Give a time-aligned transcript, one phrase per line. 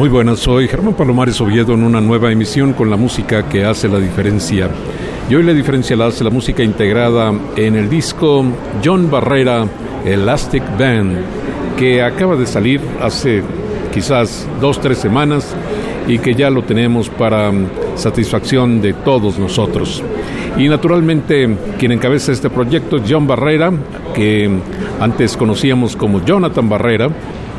[0.00, 3.86] Muy buenas, soy Germán Palomares Oviedo en una nueva emisión con la música que hace
[3.86, 4.70] la diferencia.
[5.28, 8.42] Y hoy la diferencia la hace la música integrada en el disco
[8.82, 9.66] John Barrera
[10.06, 11.18] Elastic Band,
[11.76, 13.42] que acaba de salir hace
[13.92, 15.54] quizás dos, tres semanas
[16.08, 20.02] y que ya lo tenemos para mm, satisfacción de todos nosotros.
[20.56, 21.46] Y naturalmente
[21.78, 23.70] quien encabeza este proyecto es John Barrera,
[24.14, 24.50] que
[24.98, 27.10] antes conocíamos como Jonathan Barrera,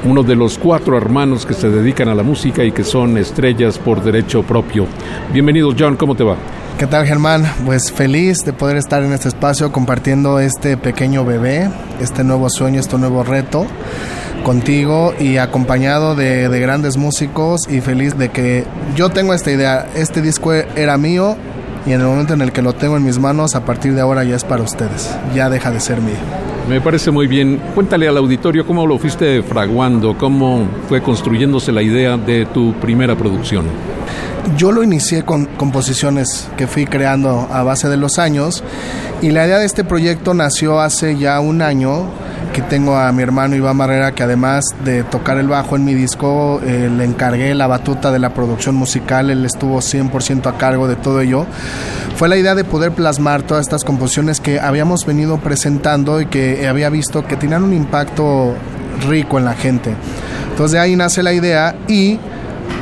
[0.03, 3.77] uno de los cuatro hermanos que se dedican a la música y que son estrellas
[3.77, 4.87] por derecho propio.
[5.31, 6.37] Bienvenido John, ¿cómo te va?
[6.77, 7.43] ¿Qué tal Germán?
[7.65, 12.79] Pues feliz de poder estar en este espacio compartiendo este pequeño bebé, este nuevo sueño,
[12.79, 13.67] este nuevo reto
[14.43, 19.87] contigo y acompañado de, de grandes músicos y feliz de que yo tengo esta idea,
[19.95, 21.37] este disco era mío
[21.85, 24.01] y en el momento en el que lo tengo en mis manos, a partir de
[24.01, 26.50] ahora ya es para ustedes, ya deja de ser mío.
[26.69, 27.59] Me parece muy bien.
[27.73, 33.15] Cuéntale al auditorio cómo lo fuiste fraguando, cómo fue construyéndose la idea de tu primera
[33.15, 33.65] producción.
[34.57, 38.63] Yo lo inicié con composiciones que fui creando a base de los años
[39.21, 42.05] y la idea de este proyecto nació hace ya un año
[42.49, 45.93] Aquí tengo a mi hermano Iván Barrera, que además de tocar el bajo en mi
[45.93, 50.87] disco, eh, le encargué la batuta de la producción musical, él estuvo 100% a cargo
[50.87, 51.45] de todo ello.
[52.17, 56.67] Fue la idea de poder plasmar todas estas composiciones que habíamos venido presentando y que
[56.67, 58.53] había visto que tenían un impacto
[59.07, 59.95] rico en la gente.
[60.49, 62.19] Entonces de ahí nace la idea y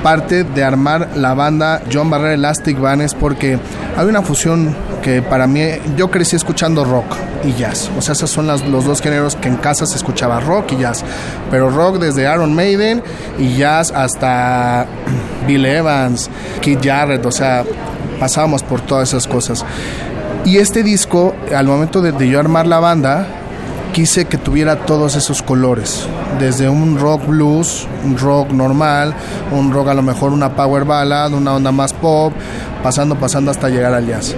[0.02, 3.60] parte de armar la banda John Barrera Elastic Band es porque
[3.96, 5.62] hay una fusión que para mí,
[5.96, 7.90] yo crecí escuchando rock y jazz.
[7.98, 11.04] O sea, esos son los dos géneros que en casa se escuchaba rock y jazz.
[11.52, 13.04] Pero rock desde Aaron Maiden
[13.38, 14.86] y jazz hasta
[15.48, 16.30] Bill Evans,
[16.62, 17.64] Keith Jarrett, o sea,
[18.20, 19.66] pasábamos por todas esas cosas.
[20.46, 23.28] Y este disco, al momento de, de yo armar la banda,
[23.92, 26.08] quise que tuviera todos esos colores,
[26.40, 29.14] desde un rock blues, un rock normal,
[29.52, 32.34] un rock a lo mejor una power ballad, una onda más pop,
[32.84, 34.36] pasando, pasando hasta llegar al jazz.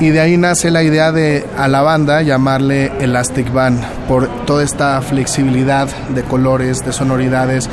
[0.00, 4.64] Y de ahí nace la idea de a la banda llamarle Elastic Band, por toda
[4.64, 7.68] esta flexibilidad de colores, de sonoridades.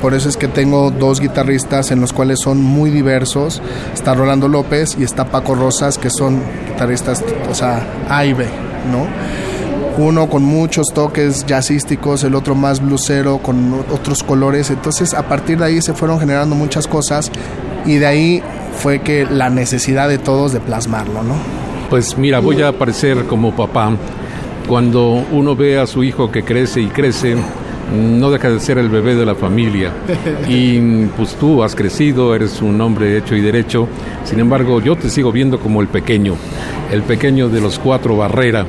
[0.00, 3.60] Por eso es que tengo dos guitarristas en los cuales son muy diversos.
[3.92, 8.46] Está Rolando López y está Paco Rosas, que son guitarristas, o sea, A y B,
[8.90, 9.08] ¿no?
[9.98, 14.70] uno con muchos toques jazzísticos, el otro más blusero con otros colores.
[14.70, 17.30] Entonces a partir de ahí se fueron generando muchas cosas
[17.84, 18.42] y de ahí
[18.78, 21.61] fue que la necesidad de todos de plasmarlo, ¿no?
[21.92, 23.94] Pues mira, voy a aparecer como papá.
[24.66, 27.36] Cuando uno ve a su hijo que crece y crece,
[27.94, 29.92] no deja de ser el bebé de la familia.
[30.48, 33.88] Y pues tú has crecido, eres un hombre hecho y derecho.
[34.24, 36.36] Sin embargo, yo te sigo viendo como el pequeño,
[36.90, 38.64] el pequeño de los cuatro Barrera.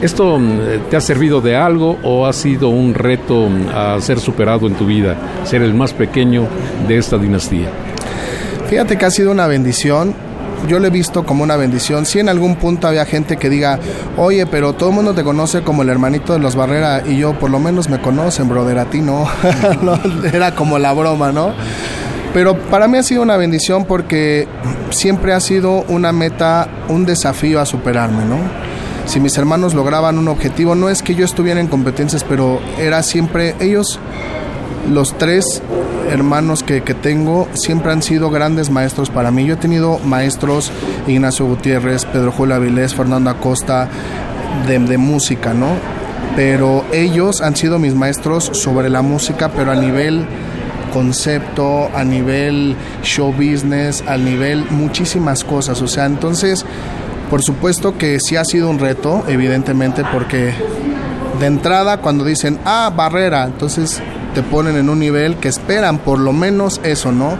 [0.00, 4.20] ¿Esto mm, te ha servido de algo o ha sido un reto mm, a ser
[4.20, 6.46] superado en tu vida, ser el más pequeño
[6.86, 7.68] de esta dinastía?
[8.68, 10.29] Fíjate que ha sido una bendición
[10.68, 12.06] yo lo he visto como una bendición.
[12.06, 13.78] Si en algún punto había gente que diga,
[14.16, 17.38] oye, pero todo el mundo te conoce como el hermanito de los Barrera y yo
[17.38, 19.28] por lo menos me conocen, brother, a ti no.
[20.32, 21.52] Era como la broma, ¿no?
[22.32, 24.46] Pero para mí ha sido una bendición porque
[24.90, 28.38] siempre ha sido una meta, un desafío a superarme, ¿no?
[29.06, 33.02] Si mis hermanos lograban un objetivo, no es que yo estuviera en competencias, pero era
[33.02, 33.98] siempre ellos,
[34.88, 35.62] los tres
[36.10, 39.46] hermanos que, tengo siempre han sido grandes maestros para mí.
[39.46, 40.70] Yo he tenido maestros,
[41.06, 43.88] Ignacio Gutiérrez, Pedro Julio Avilés, Fernando Acosta,
[44.66, 45.68] de, de música, ¿no?
[46.36, 50.26] Pero ellos han sido mis maestros sobre la música, pero a nivel
[50.92, 55.80] concepto, a nivel show business, a nivel muchísimas cosas.
[55.82, 56.64] O sea, entonces,
[57.30, 60.52] por supuesto que sí ha sido un reto, evidentemente, porque
[61.38, 64.02] de entrada cuando dicen, ah, barrera, entonces
[64.34, 67.36] te ponen en un nivel que esperan por lo menos eso, ¿no?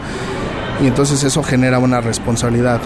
[0.83, 2.81] Y entonces eso genera una responsabilidad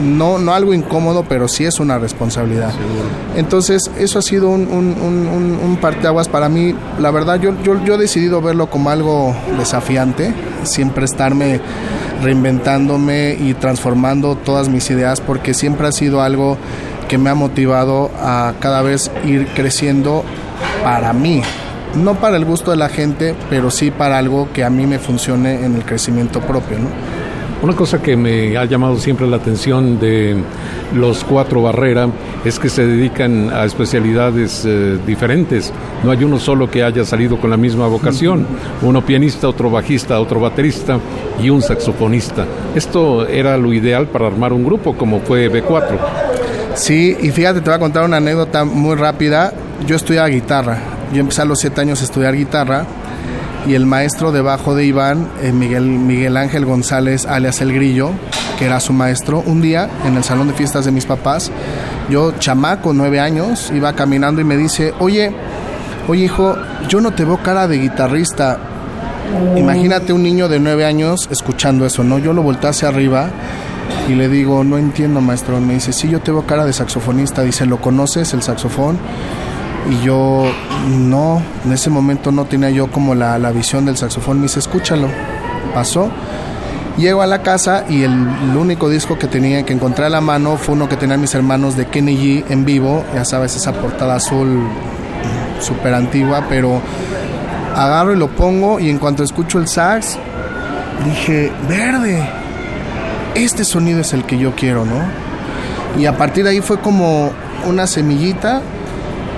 [0.00, 2.72] no, no algo incómodo, pero sí es una responsabilidad.
[3.36, 6.74] Entonces, eso ha sido un, un, un, parteaguas para mí.
[6.98, 10.32] La verdad, yo, yo, yo he decidido verlo como algo desafiante,
[10.64, 11.60] siempre estarme
[12.22, 16.56] reinventándome y transformando todas mis ideas, porque siempre ha sido algo
[17.08, 20.24] que me ha motivado a cada vez ir creciendo
[20.82, 21.42] para mí.
[22.02, 24.98] No para el gusto de la gente, pero sí para algo que a mí me
[24.98, 26.78] funcione en el crecimiento propio.
[26.78, 26.88] ¿no?
[27.64, 30.36] Una cosa que me ha llamado siempre la atención de
[30.92, 32.08] los cuatro Barrera
[32.44, 35.72] es que se dedican a especialidades eh, diferentes.
[36.02, 38.46] No hay uno solo que haya salido con la misma vocación.
[38.82, 40.98] Uno pianista, otro bajista, otro baterista
[41.42, 42.44] y un saxofonista.
[42.74, 45.96] Esto era lo ideal para armar un grupo como fue B4.
[46.74, 49.54] Sí, y fíjate, te voy a contar una anécdota muy rápida.
[49.86, 50.93] Yo estudiaba guitarra.
[51.12, 52.86] Yo empecé a los siete años a estudiar guitarra
[53.66, 58.10] y el maestro debajo de Iván, eh, Miguel, Miguel Ángel González, alias El Grillo,
[58.58, 61.50] que era su maestro, un día en el salón de fiestas de mis papás,
[62.10, 65.32] yo chamaco, nueve años, iba caminando y me dice, oye,
[66.08, 66.56] oye hijo,
[66.88, 68.58] yo no te veo cara de guitarrista.
[69.56, 72.18] Imagínate un niño de nueve años escuchando eso, ¿no?
[72.18, 73.30] Yo lo volteé hacia arriba
[74.08, 75.60] y le digo, no entiendo, maestro.
[75.60, 77.42] Me dice, sí, yo te veo cara de saxofonista.
[77.42, 78.98] Dice, ¿lo conoces el saxofón?
[79.90, 80.44] Y yo
[80.88, 85.08] no, en ese momento no tenía yo como la, visión del saxofón, me dice, escúchalo,
[85.74, 86.10] pasó.
[86.96, 88.12] Llego a la casa y el,
[88.56, 91.76] único disco que tenía que encontrar a la mano fue uno que tenían mis hermanos
[91.76, 94.62] de Kenny G en vivo, ya sabes, esa portada azul
[95.60, 96.80] súper antigua, pero
[97.74, 100.18] agarro y lo pongo y en cuanto escucho el sax,
[101.04, 102.22] dije, verde,
[103.34, 105.02] este sonido es el que yo quiero, ¿no?
[105.98, 107.32] Y a partir de ahí fue como
[107.66, 108.62] una semillita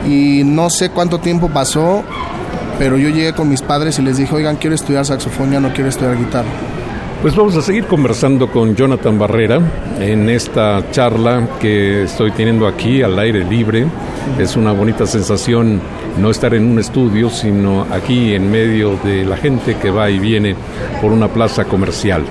[0.04, 2.04] y no sé cuánto tiempo pasó,
[2.78, 5.72] pero yo llegué con mis padres y les dije, oigan, quiero estudiar saxofón, ya no
[5.72, 6.48] quiero estudiar guitarra.
[7.22, 9.58] Pues vamos a seguir conversando con Jonathan Barrera
[9.98, 13.86] en esta charla que estoy teniendo aquí al aire libre.
[14.38, 15.80] Es una bonita sensación
[16.18, 20.18] no estar en un estudio, sino aquí en medio de la gente que va y
[20.18, 20.54] viene
[21.00, 22.22] por una plaza comercial.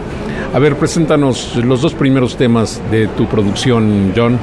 [0.55, 4.39] A ver, preséntanos los dos primeros temas de tu producción, John.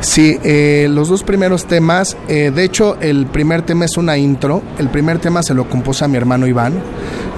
[0.00, 4.60] Sí, eh, los dos primeros temas, eh, de hecho el primer tema es una intro,
[4.80, 6.82] el primer tema se lo compuse a mi hermano Iván,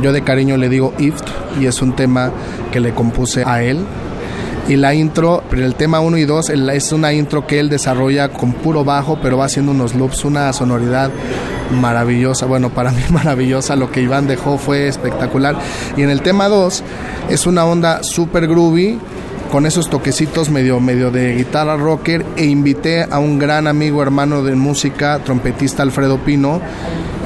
[0.00, 1.28] yo de cariño le digo Ift
[1.60, 2.32] y es un tema
[2.72, 3.84] que le compuse a él.
[4.68, 8.54] Y la intro, el tema 1 y 2 es una intro que él desarrolla con
[8.54, 11.10] puro bajo, pero va haciendo unos loops, una sonoridad
[11.74, 15.56] maravillosa, bueno, para mí maravillosa, lo que Iván dejó fue espectacular.
[15.96, 16.82] Y en el tema 2
[17.28, 18.98] es una onda super groovy,
[19.54, 24.42] con esos toquecitos medio, medio de guitarra rocker e invité a un gran amigo hermano
[24.42, 26.60] de música, trompetista Alfredo Pino,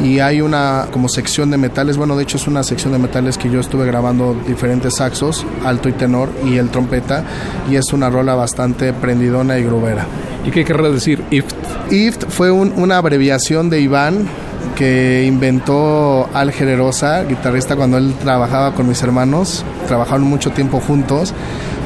[0.05, 3.39] y hay una como sección de metales, bueno de hecho es una sección de metales
[3.39, 7.25] que yo estuve grabando diferentes saxos, alto y tenor y el trompeta,
[7.71, 10.05] y es una rola bastante prendidona y grubera.
[10.45, 11.55] ¿Y qué querrá decir IFT?
[11.91, 14.29] IFT fue una abreviación de Iván
[14.77, 21.33] que inventó Al Generosa, guitarrista cuando él trabajaba con mis hermanos, trabajaron mucho tiempo juntos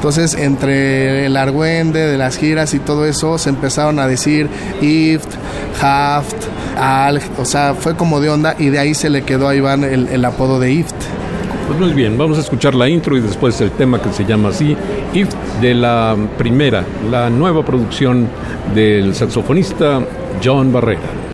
[0.03, 4.49] entonces, entre el argüende de las giras y todo eso, se empezaron a decir
[4.81, 5.29] Ift,
[5.81, 6.35] Haft,
[6.77, 9.85] Al, o sea, fue como de onda y de ahí se le quedó a Iván
[9.85, 10.97] el, el apodo de Ift.
[11.69, 14.49] Pues muy bien, vamos a escuchar la intro y después el tema que se llama
[14.49, 14.77] así,
[15.15, 18.27] Ift, de la primera, la nueva producción
[18.75, 20.01] del saxofonista
[20.43, 21.32] John Barrera.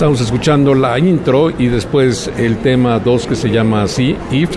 [0.00, 4.48] Estamos escuchando la intro y después el tema 2 que se llama así, If,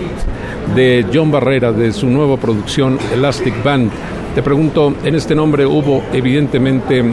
[0.74, 3.90] de John Barrera, de su nueva producción Elastic Band.
[4.34, 7.04] Te pregunto, en este nombre hubo evidentemente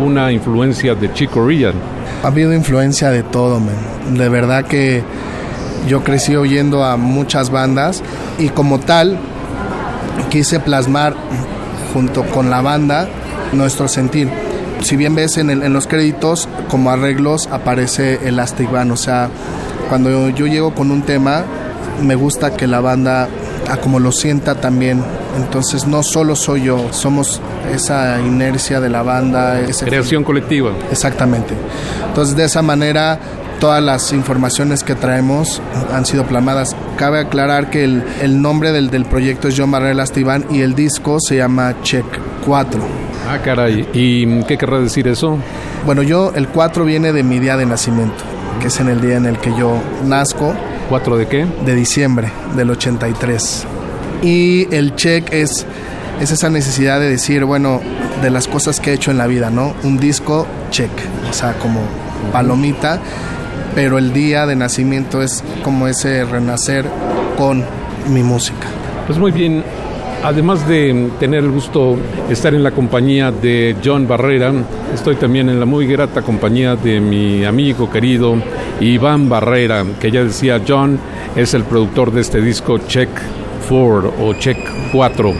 [0.00, 1.74] una influencia de Chico Rian.
[2.22, 4.16] Ha habido influencia de todo, man.
[4.16, 5.02] de verdad que
[5.88, 8.04] yo crecí oyendo a muchas bandas
[8.38, 9.18] y como tal
[10.30, 11.16] quise plasmar
[11.92, 13.08] junto con la banda
[13.52, 14.28] nuestro sentir
[14.82, 19.28] si bien ves en, los créditos como arreglos aparece Elastic Band, o sea,
[19.88, 21.44] cuando yo llego con un tema
[22.02, 23.28] me gusta que la banda
[23.68, 25.02] a como lo sienta también.
[25.36, 27.40] Entonces no solo soy yo, somos
[27.72, 29.60] esa inercia de la banda.
[29.60, 30.72] Esa Creación colectiva.
[30.90, 31.54] Exactamente.
[32.08, 33.18] Entonces de esa manera
[33.60, 35.60] todas las informaciones que traemos
[35.92, 36.74] han sido plamadas.
[36.96, 40.74] Cabe aclarar que el, el nombre del, del, proyecto es John Barrera Estivan y el
[40.74, 42.80] disco se llama Check 4.
[43.28, 43.88] Ah, caray.
[43.92, 45.38] ¿Y qué querrá decir eso?
[45.86, 48.22] Bueno, yo, el 4 viene de mi día de nacimiento,
[48.60, 50.54] que es en el día en el que yo nazco.
[50.90, 51.46] ¿4 de qué?
[51.64, 53.66] De diciembre del 83.
[54.22, 55.66] Y el check es,
[56.20, 57.80] es esa necesidad de decir, bueno,
[58.22, 59.74] de las cosas que he hecho en la vida, ¿no?
[59.82, 60.90] Un disco, check.
[61.28, 61.80] O sea, como
[62.32, 62.98] palomita.
[63.74, 66.86] Pero el día de nacimiento es como ese renacer
[67.38, 67.64] con
[68.08, 68.66] mi música.
[69.06, 69.62] Pues muy bien,
[70.22, 71.96] además de tener el gusto
[72.26, 74.52] de estar en la compañía de John Barrera,
[74.94, 78.36] estoy también en la muy grata compañía de mi amigo querido
[78.80, 80.98] Iván Barrera, que ya decía John
[81.36, 83.08] es el productor de este disco Check
[83.68, 84.58] 4 o Check
[84.92, 85.32] 4.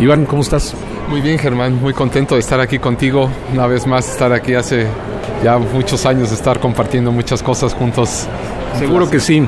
[0.00, 0.74] Iván, ¿cómo estás?
[1.08, 4.86] Muy bien, Germán, muy contento de estar aquí contigo, una vez más estar aquí hace
[5.42, 8.28] ya muchos años estar compartiendo muchas cosas juntos.
[8.78, 9.42] Seguro que sí.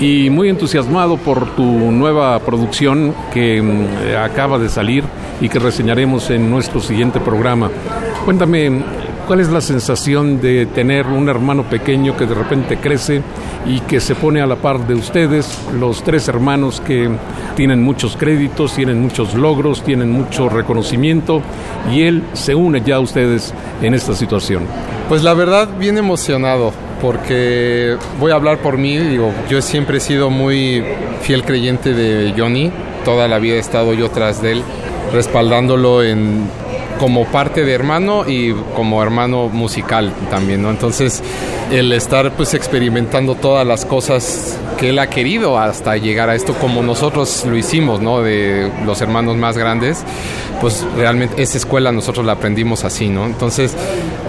[0.00, 5.02] Y muy entusiasmado por tu nueva producción que mm, acaba de salir
[5.40, 7.68] y que reseñaremos en nuestro siguiente programa.
[8.24, 8.84] Cuéntame,
[9.26, 13.22] ¿cuál es la sensación de tener un hermano pequeño que de repente crece
[13.66, 17.10] y que se pone a la par de ustedes, los tres hermanos que
[17.56, 21.42] tienen muchos créditos, tienen muchos logros, tienen mucho reconocimiento
[21.92, 23.52] y él se une ya a ustedes
[23.82, 24.62] en esta situación?
[25.08, 30.00] Pues la verdad, bien emocionado porque voy a hablar por mí, digo, yo siempre he
[30.00, 30.84] sido muy
[31.22, 32.72] fiel creyente de Johnny,
[33.04, 34.62] toda la vida he estado yo tras de él,
[35.12, 36.48] respaldándolo en
[36.98, 40.70] como parte de hermano y como hermano musical también, ¿no?
[40.70, 41.22] Entonces,
[41.70, 46.54] el estar pues experimentando todas las cosas que él ha querido hasta llegar a esto
[46.54, 48.22] como nosotros lo hicimos, ¿no?
[48.22, 50.04] De los hermanos más grandes,
[50.60, 53.26] pues realmente esa escuela nosotros la aprendimos así, ¿no?
[53.26, 53.74] Entonces,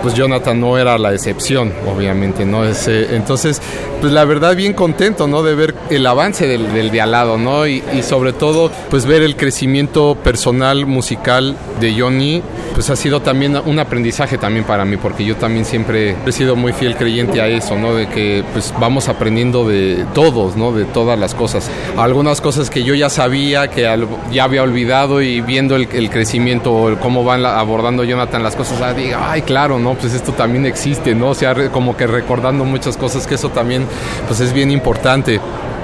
[0.02, 2.66] pues Jonathan no era la excepción, obviamente, ¿no?
[2.66, 3.62] Ese, entonces,
[4.02, 5.44] pues la verdad bien contento, ¿no?
[5.44, 7.68] De ver el avance del, del de al lado, ¿no?
[7.68, 12.42] Y, y sobre todo, pues ver el crecimiento personal, musical de Johnny,
[12.74, 16.56] pues ha sido también un aprendizaje también para mí, porque yo también siempre he sido
[16.56, 17.94] muy fiel creyente a eso, ¿no?
[17.94, 20.72] De que pues vamos aprendiendo de todos, ¿no?
[20.72, 21.70] De todas las cosas.
[21.98, 23.88] Algunas cosas que yo ya sabía, que
[24.32, 28.94] ya había olvidado y viendo el, el crecimiento, cómo van abordando Jonathan las cosas, ah,
[28.94, 29.96] digo, ay, claro, ¿no?
[29.96, 31.30] Pues esto también existe, ¿no?
[31.30, 33.86] O sea, como que recordando muchas cosas, que eso también
[34.28, 35.40] pues es bien importante.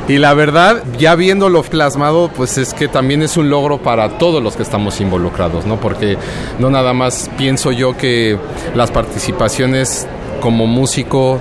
[0.07, 4.41] Y la verdad, ya viéndolo plasmado, pues es que también es un logro para todos
[4.41, 5.79] los que estamos involucrados, ¿no?
[5.79, 6.15] Porque
[6.59, 8.37] no nada más pienso yo que
[8.75, 10.05] las participaciones
[10.41, 11.39] como músico,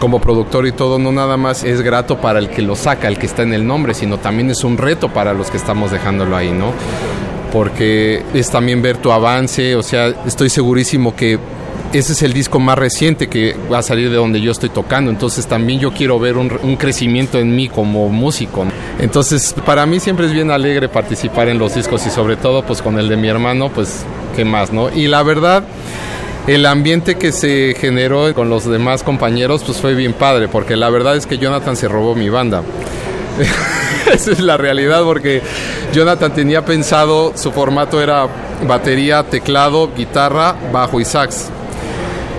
[0.00, 3.18] como productor y todo, no nada más es grato para el que lo saca, el
[3.18, 6.36] que está en el nombre, sino también es un reto para los que estamos dejándolo
[6.36, 6.72] ahí, ¿no?
[7.54, 11.38] Porque es también ver tu avance, o sea, estoy segurísimo que
[11.94, 15.12] ese es el disco más reciente que va a salir de donde yo estoy tocando,
[15.12, 18.66] entonces también yo quiero ver un, crecimiento en mí como músico.
[18.98, 22.82] Entonces, para mí siempre es bien alegre participar en los discos y sobre todo pues
[22.82, 24.04] con el de mi hermano, pues
[24.34, 24.90] qué más, ¿no?
[24.92, 25.62] Y la verdad,
[26.48, 30.90] el ambiente que se generó con los demás compañeros pues fue bien padre, porque la
[30.90, 32.62] verdad es que Jonathan se robó mi banda.
[34.12, 35.42] Esa es la realidad porque
[35.92, 38.26] Jonathan tenía pensado, su formato era
[38.66, 41.50] batería, teclado, guitarra, bajo y sax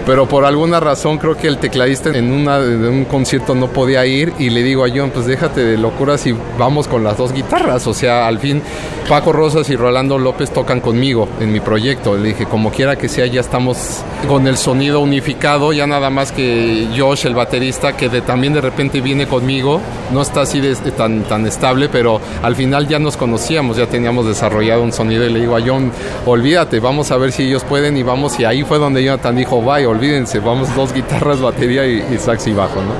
[0.06, 4.34] pero por alguna razón creo que el tecladista en, una, un concierto no podía ir
[4.40, 7.88] y le digo a John, pues déjate de locuras y vamos con las dos guitarras.
[7.88, 8.62] O sea, al fin
[9.10, 12.16] Paco Rosas y Rolando López tocan conmigo en mi proyecto.
[12.16, 16.32] Le dije, como quiera que sea, ya estamos con el sonido unificado, ya nada más
[16.32, 19.80] que Josh, el baterista, que de, también de repente viene conmigo,
[20.12, 20.62] no está así
[20.98, 25.30] tan, tan estable, pero al final ya nos conocíamos, ya teníamos desarrollado un sonido y
[25.32, 25.92] le digo a John,
[26.26, 29.62] olvídate, vamos a ver si ellos pueden y vamos, y ahí fue donde Jonathan dijo,
[29.62, 32.94] vaya, olvídense, vamos dos guitarras, batería y, y sax y bajo, ¿no?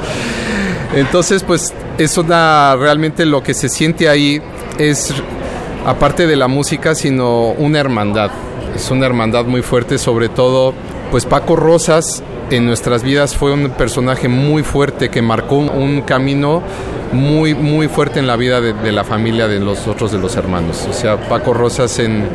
[0.96, 4.42] Entonces, pues es una, realmente lo que se siente ahí
[4.78, 5.14] es,
[5.86, 8.32] aparte de la música, sino una hermandad.
[8.76, 10.74] Es una hermandad muy fuerte, sobre todo,
[11.12, 16.62] pues Paco Rosas en nuestras vidas fue un personaje muy fuerte que marcó un camino
[17.12, 20.36] muy, muy fuerte en la vida de, de, la familia de los otros de los
[20.36, 20.86] hermanos.
[20.90, 22.28] O sea, Paco Rosas en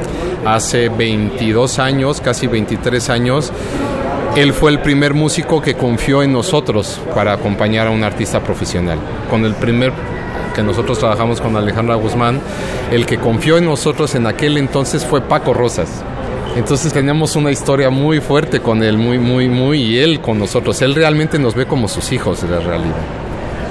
[0.44, 3.52] hace 22 años, casi 23 años,
[4.36, 8.98] él fue el primer músico que confió en nosotros para acompañar a un artista profesional.
[9.28, 9.92] Con el primer
[10.54, 12.40] que nosotros trabajamos con Alejandra Guzmán,
[12.90, 16.04] el que confió en nosotros en aquel entonces fue Paco Rosas.
[16.56, 20.80] Entonces tenemos una historia muy fuerte con él, muy, muy, muy, y él con nosotros.
[20.82, 23.19] Él realmente nos ve como sus hijos, en la realidad.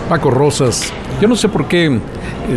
[0.10, 0.92] Paco Rosas,
[1.22, 2.00] yo no sé por qué,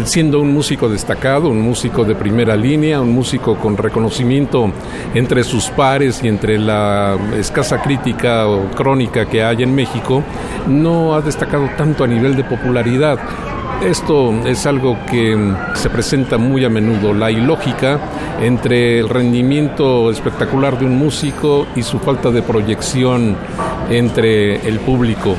[0.04, 4.72] siendo un músico destacado, un músico de primera línea, un músico con reconocimiento
[5.12, 10.22] entre sus pares y entre la escasa crítica o crónica que hay en México,
[10.66, 13.18] no ha destacado tanto a nivel de popularidad.
[13.84, 15.36] Esto es algo que
[15.74, 18.00] se presenta muy a menudo, la ilógica
[18.40, 23.36] entre el rendimiento espectacular de un músico y su falta de proyección
[23.90, 25.36] entre el público.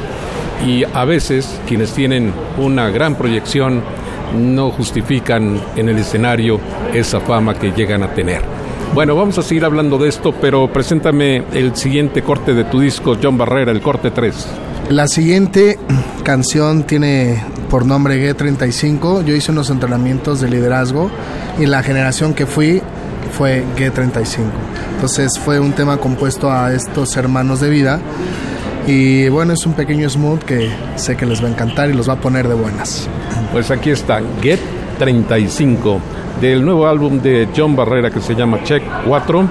[0.65, 3.81] Y a veces quienes tienen una gran proyección
[4.37, 6.59] no justifican en el escenario
[6.93, 8.41] esa fama que llegan a tener.
[8.93, 13.17] Bueno, vamos a seguir hablando de esto, pero preséntame el siguiente corte de tu disco,
[13.21, 14.47] John Barrera, el corte 3.
[14.89, 15.79] La siguiente
[16.23, 19.23] canción tiene por nombre G35.
[19.25, 21.09] Yo hice unos entrenamientos de liderazgo
[21.59, 22.83] y la generación que fui
[23.35, 24.43] fue G35.
[24.93, 27.99] Entonces fue un tema compuesto a estos hermanos de vida.
[28.85, 32.09] Y bueno, es un pequeño smooth que sé que les va a encantar y los
[32.09, 33.07] va a poner de buenas.
[33.51, 34.59] Pues aquí está, Get
[34.99, 35.99] 35,
[36.41, 39.47] del nuevo álbum de John Barrera que se llama Check 4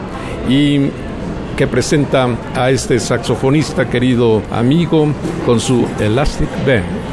[0.48, 0.90] y
[1.56, 5.08] que presenta a este saxofonista querido amigo
[5.46, 7.11] con su Elastic Band.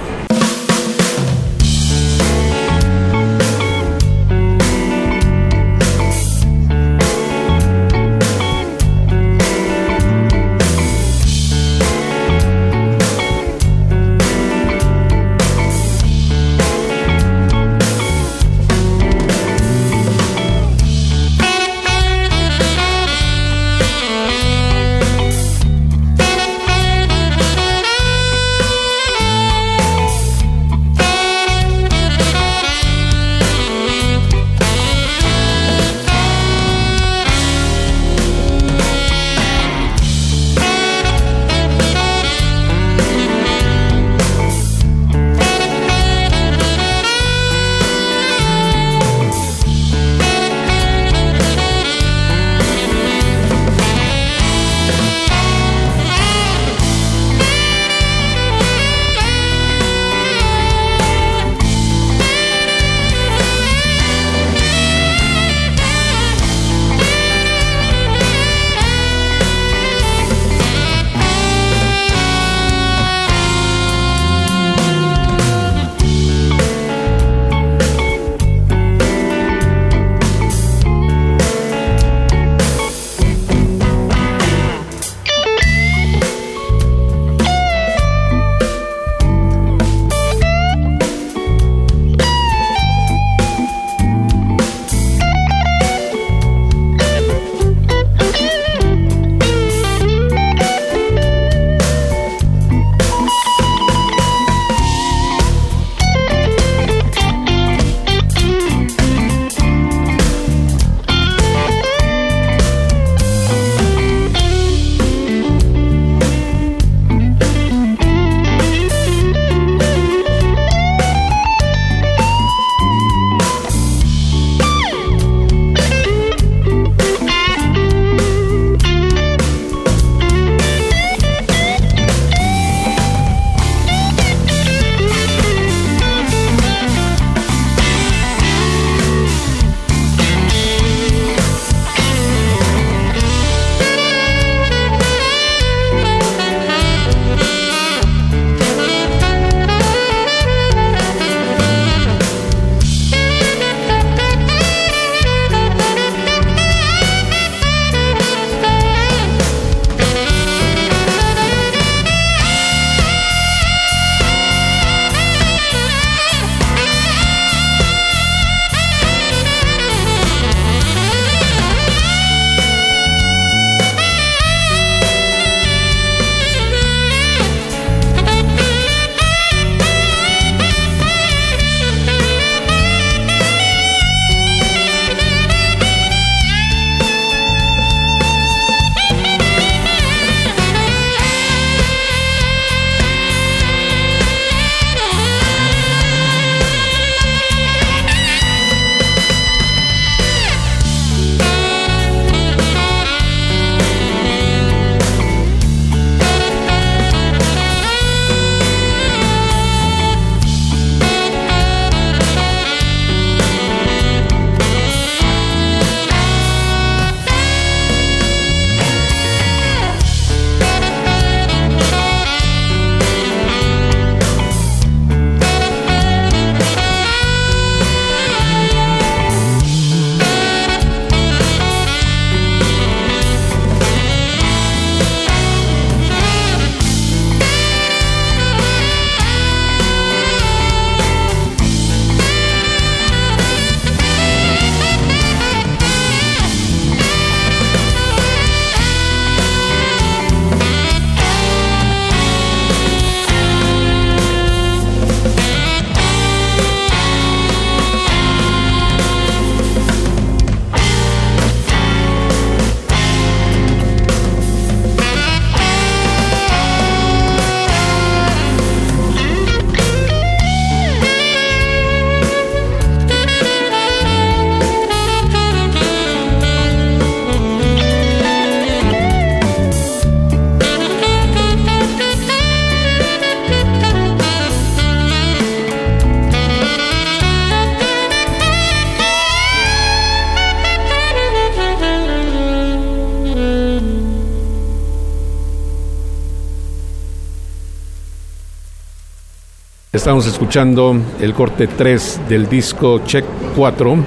[300.10, 303.24] Estamos escuchando el corte 3 del disco Check
[303.56, 303.98] 4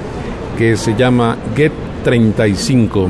[0.58, 1.70] que se llama Get
[2.02, 3.08] 35.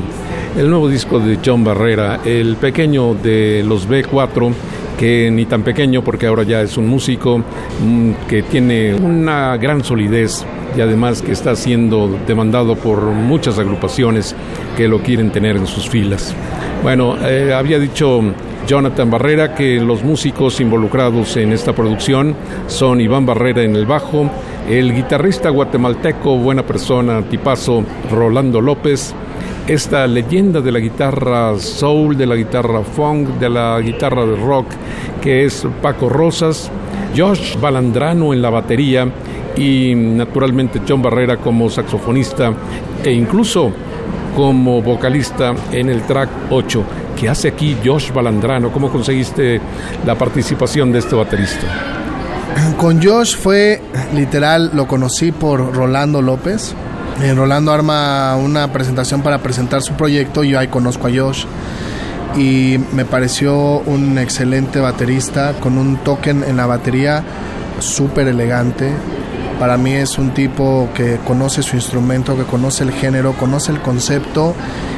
[0.59, 4.53] El nuevo disco de John Barrera, el pequeño de los B4
[4.99, 9.83] que ni tan pequeño porque ahora ya es un músico mm, que tiene una gran
[9.83, 10.45] solidez
[10.77, 14.35] y además que está siendo demandado por muchas agrupaciones
[14.77, 16.35] que lo quieren tener en sus filas.
[16.83, 18.21] Bueno, eh, había dicho
[18.67, 22.35] Jonathan Barrera que los músicos involucrados en esta producción
[22.67, 24.29] son Iván Barrera en el bajo,
[24.69, 29.13] el guitarrista guatemalteco, buena persona, tipazo, Rolando López,
[29.67, 34.67] esta leyenda de la guitarra soul, de la guitarra funk, de la guitarra de rock,
[35.21, 36.71] que es Paco Rosas,
[37.15, 39.07] Josh Balandrano en la batería
[39.57, 42.53] y naturalmente John Barrera como saxofonista
[43.03, 43.71] e incluso
[44.35, 46.83] como vocalista en el track 8.
[47.23, 48.69] ¿Qué hace aquí Josh Balandrano?
[48.69, 49.61] ¿Cómo conseguiste
[50.05, 51.65] la participación de este baterista?
[52.75, 53.81] Con Josh fue
[54.13, 56.75] literal, lo conocí por Rolando López.
[57.21, 61.45] Eh, Rolando arma una presentación para presentar su proyecto y yo ahí conozco a Josh.
[62.35, 67.23] Y me pareció un excelente baterista con un token en la batería
[67.79, 68.91] súper elegante,
[69.63, 73.79] para mí es un tipo que conoce su instrumento, que conoce el género, conoce el
[73.79, 74.53] concepto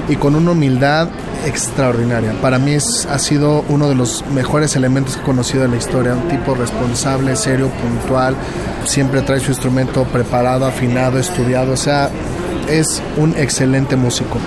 [0.10, 1.08] y con una humildad
[1.46, 2.34] extraordinaria.
[2.42, 5.78] Para mí es, ha sido uno de los mejores elementos que he conocido en la
[5.78, 6.16] historia.
[6.16, 8.36] Un tipo responsable, serio, puntual.
[8.86, 11.74] Siempre trae su instrumento preparado, afinado, estudiado.
[11.74, 12.10] O sea,
[12.68, 14.40] es un excelente músico.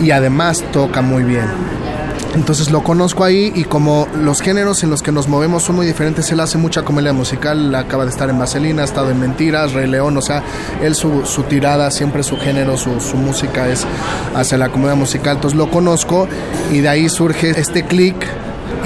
[0.00, 1.46] Y además toca muy bien.
[2.34, 5.86] Entonces lo conozco ahí y como los géneros en los que nos movemos son muy
[5.86, 9.74] diferentes, él hace mucha comedia musical, acaba de estar en Vaselina, ha estado en Mentiras,
[9.74, 10.42] Rey León, o sea,
[10.80, 13.86] él su, tirada, siempre su género, su, música es
[14.34, 16.26] hacia la comedia musical, entonces lo conozco
[16.72, 18.16] y de ahí surge este click,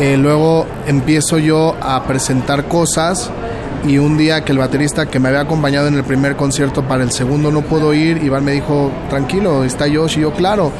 [0.00, 3.30] eh, luego empiezo yo a presentar cosas
[3.86, 7.04] y un día que el baterista que me había acompañado en el primer concierto para
[7.04, 10.72] el segundo no pudo ir, Iván me dijo, tranquilo, está Josh y yo, claro,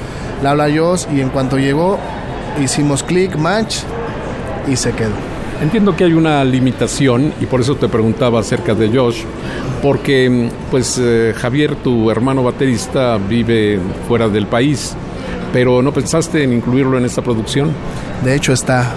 [0.43, 1.99] le habla Josh y en cuanto llegó
[2.63, 3.79] hicimos clic, match
[4.69, 5.15] y se quedó.
[5.61, 9.23] Entiendo que hay una limitación y por eso te preguntaba acerca de Josh,
[9.83, 14.95] porque pues eh, Javier, tu hermano baterista, vive fuera del país,
[15.55, 17.73] pero ¿no pensaste en incluirlo en esta producción?
[18.23, 18.93] De hecho está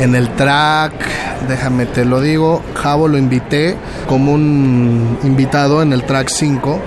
[0.00, 0.92] en el track,
[1.48, 3.76] déjame te lo digo, Javo lo invité
[4.08, 6.80] como un invitado en el track 5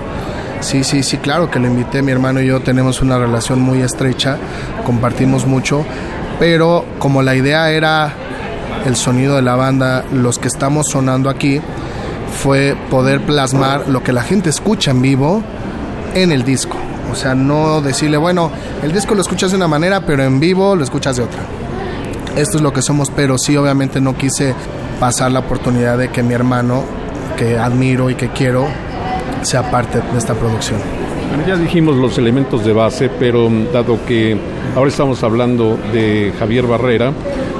[0.62, 2.02] Sí, sí, sí, claro que lo invité.
[2.02, 4.38] Mi hermano y yo tenemos una relación muy estrecha,
[4.86, 5.86] compartimos mucho,
[6.40, 8.14] pero como la idea era
[8.86, 11.62] el sonido de la banda, los que estamos sonando aquí,
[12.42, 15.44] fue poder plasmar lo que la gente escucha en vivo
[16.14, 16.78] en el disco.
[17.12, 18.52] O sea, no decirle, bueno,
[18.84, 21.40] el disco lo escuchas de una manera, pero en vivo lo escuchas de otra.
[22.36, 24.54] Esto es lo que somos, pero sí, obviamente no quise
[25.00, 26.84] pasar la oportunidad de que mi hermano,
[27.38, 28.68] que admiro y que quiero,
[29.42, 30.80] sea parte de esta producción.
[31.48, 34.38] ya dijimos los elementos de base, pero dado que
[34.76, 37.12] ahora estamos hablando de Javier Barrera,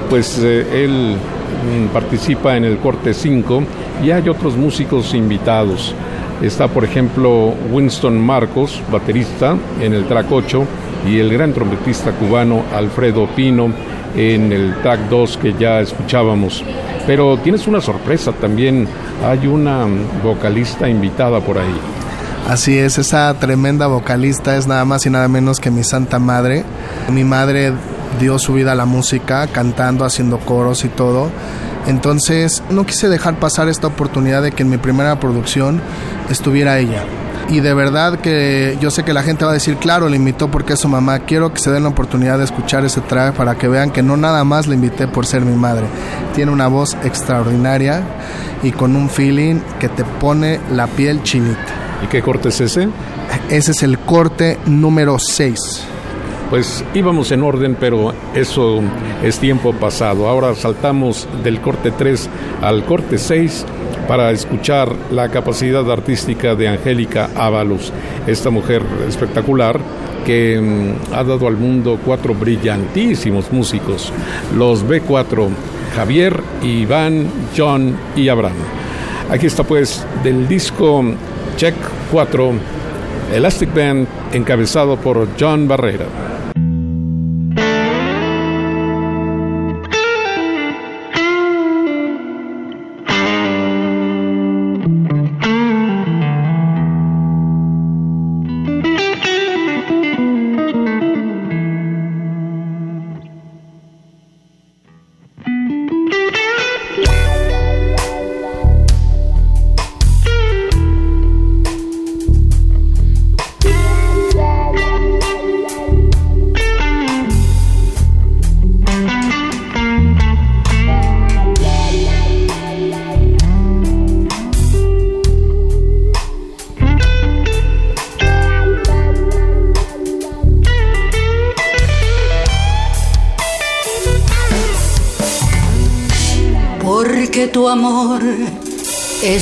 [0.10, 3.64] pues eh, él mm, participa en el corte 5
[4.04, 5.94] y hay otros músicos invitados.
[6.42, 10.66] Está, por ejemplo, Winston Marcos, baterista, en el track 8,
[11.08, 13.72] y el gran trompetista cubano Alfredo Pino
[14.16, 16.64] en el track 2 que ya escuchábamos.
[17.06, 18.88] Pero tienes una sorpresa también,
[19.24, 19.86] hay una
[20.24, 21.76] vocalista invitada por ahí.
[22.48, 26.64] Así es, esa tremenda vocalista es nada más y nada menos que mi santa madre.
[27.12, 27.74] Mi madre
[28.20, 31.30] dio su vida a la música, cantando, haciendo coros y todo.
[31.88, 35.82] Entonces no quise dejar pasar esta oportunidad de que en mi primera producción
[36.30, 37.04] estuviera ella
[37.50, 40.50] y de verdad que yo sé que la gente va a decir, claro, le invitó
[40.50, 41.20] porque es su mamá.
[41.20, 44.18] Quiero que se den la oportunidad de escuchar ese track para que vean que no
[44.18, 45.86] nada más le invité por ser mi madre.
[46.34, 48.04] Tiene una voz extraordinaria
[48.64, 52.02] y con un feeling que te pone la piel chinita.
[52.04, 52.90] ¿Y qué corte es ese?
[53.50, 55.84] Ese es el corte número 6.
[56.50, 58.82] Pues íbamos en orden, pero eso
[59.24, 60.28] es tiempo pasado.
[60.28, 62.30] Ahora saltamos del corte 3
[62.62, 63.66] al corte 6
[64.08, 67.92] para escuchar la capacidad artística de Angélica Ábalos,
[68.28, 69.80] esta mujer espectacular
[70.26, 74.12] que mm, ha dado al mundo cuatro brillantísimos músicos,
[74.56, 75.50] los B4,
[75.96, 78.58] Javier, Iván, John y Abraham.
[79.30, 81.04] Aquí está pues del disco
[81.58, 81.76] Check
[82.12, 82.54] 4,
[83.34, 86.06] Elastic Band, encabezado por John Barrera.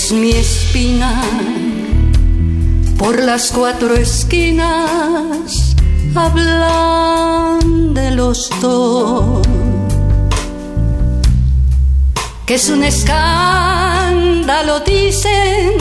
[0.04, 1.22] Es mi espina
[2.98, 5.76] por las cuatro esquinas
[6.14, 9.48] hablan de los dos
[12.46, 15.72] que es un escándalo dicen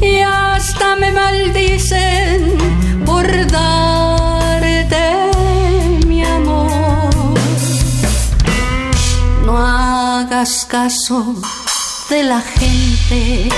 [0.00, 2.56] y hasta me maldicen
[3.04, 5.04] por darte
[6.06, 7.10] mi amor.
[9.44, 11.34] No hagas caso
[12.10, 13.48] de la gente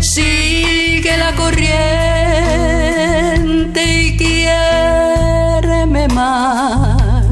[0.00, 1.72] sigue la corriente
[3.84, 7.24] y quiéreme más.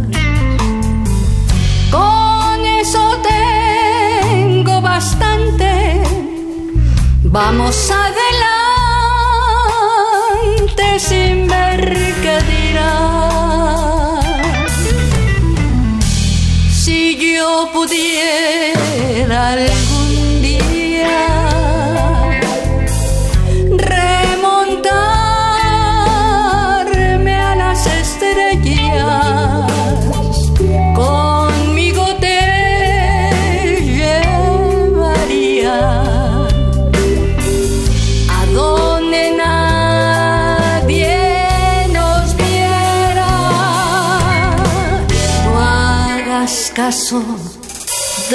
[1.93, 6.03] Con eso tengo bastante.
[7.23, 8.19] Vamos adelante
[10.99, 12.99] sin ver qué dirá.
[16.73, 19.55] Si yo pudiera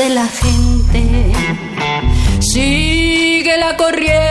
[0.10, 1.32] la gente.
[2.40, 4.25] Sigue la corriente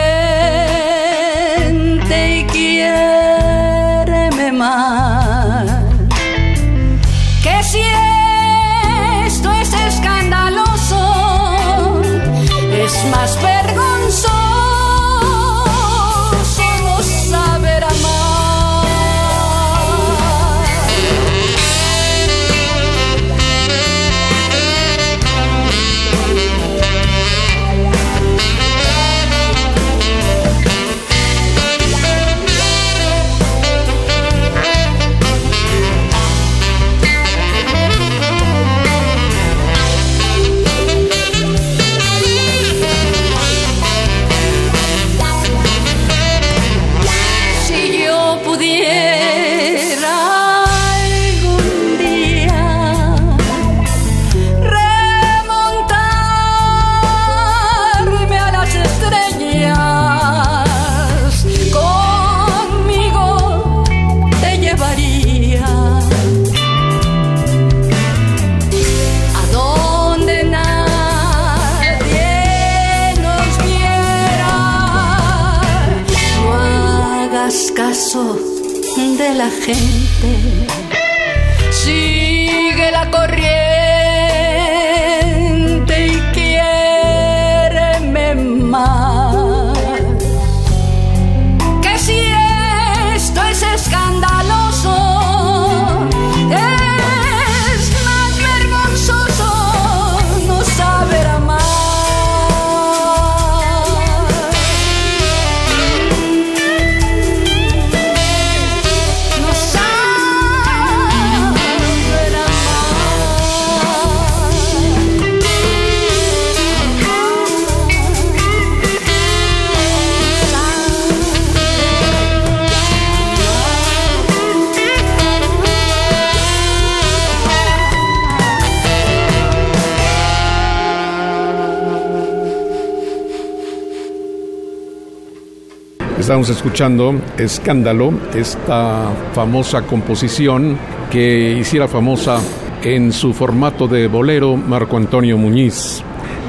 [136.35, 140.77] Estamos escuchando Escándalo, esta famosa composición
[141.09, 142.41] que hiciera famosa
[142.83, 146.03] en su formato de bolero Marco Antonio Muñiz.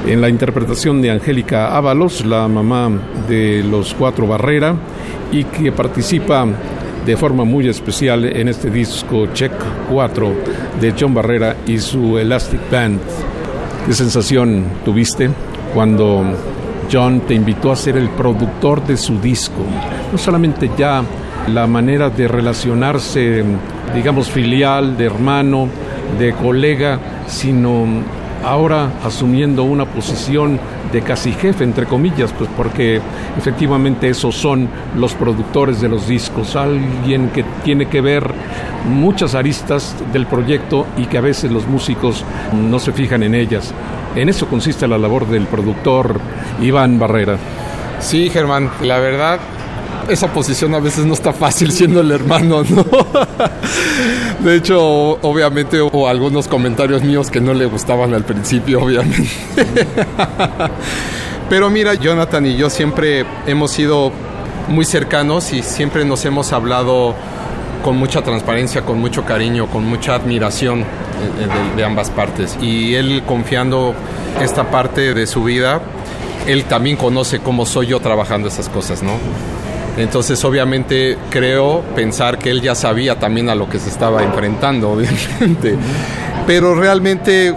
[0.05, 2.91] En la interpretación de Angélica Ábalos, la mamá
[3.29, 4.75] de los cuatro Barrera,
[5.31, 6.45] y que participa
[7.05, 9.53] de forma muy especial en este disco Check
[9.89, 10.33] 4
[10.81, 12.99] de John Barrera y su Elastic Band.
[13.85, 15.29] ¿Qué sensación tuviste
[15.73, 16.25] cuando
[16.91, 19.63] John te invitó a ser el productor de su disco.
[20.11, 21.03] No solamente ya
[21.47, 23.43] la manera de relacionarse,
[23.93, 25.67] digamos, filial, de hermano,
[26.19, 27.85] de colega, sino
[28.43, 30.59] ahora asumiendo una posición
[30.91, 33.01] de casi jefe, entre comillas, pues porque
[33.37, 38.31] efectivamente esos son los productores de los discos, alguien que tiene que ver
[38.89, 42.23] muchas aristas del proyecto y que a veces los músicos
[42.53, 43.73] no se fijan en ellas.
[44.15, 46.19] En eso consiste la labor del productor
[46.61, 47.37] Iván Barrera.
[47.99, 49.39] Sí, Germán, la verdad
[50.09, 52.85] esa posición a veces no está fácil siendo el hermano, ¿no?
[54.39, 54.79] De hecho,
[55.21, 59.29] obviamente hubo algunos comentarios míos que no le gustaban al principio, obviamente.
[61.49, 64.11] Pero mira, Jonathan y yo siempre hemos sido
[64.67, 67.15] muy cercanos y siempre nos hemos hablado
[67.87, 70.83] con mucha transparencia, con mucho cariño, con mucha admiración
[71.77, 72.57] de, ambas partes.
[72.61, 73.95] Y él confiando
[74.41, 75.79] esta parte de su vida,
[76.47, 79.13] él también conoce cómo soy yo trabajando esas cosas, ¿no?
[79.95, 84.91] Entonces, obviamente, creo pensar que él ya sabía también a lo que se estaba enfrentando,
[84.91, 85.77] obviamente.
[86.45, 87.55] Pero realmente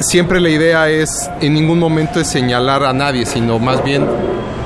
[0.00, 4.04] siempre la idea es en ningún momento es señalar a nadie, sino más bien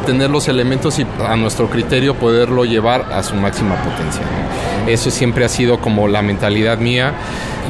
[0.05, 4.23] tener los elementos y a nuestro criterio poderlo llevar a su máxima potencia.
[4.87, 7.15] Eso siempre ha sido como la mentalidad mía.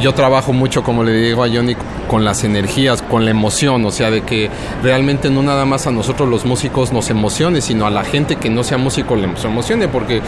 [0.01, 1.77] Yo trabajo mucho, como le digo a Johnny,
[2.09, 4.51] con las energías, con la emoción, o sea, de que
[4.83, 8.51] realmente no nada más a nosotros los músicos nos emocione, sino a la gente que
[8.51, 10.21] no sea músico le emocione, porque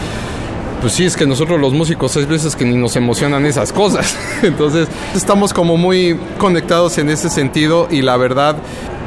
[0.80, 4.16] pues sí, es que nosotros los músicos hay veces que ni nos emocionan esas cosas.
[4.42, 8.56] Entonces, estamos como muy conectados en ese sentido y la verdad,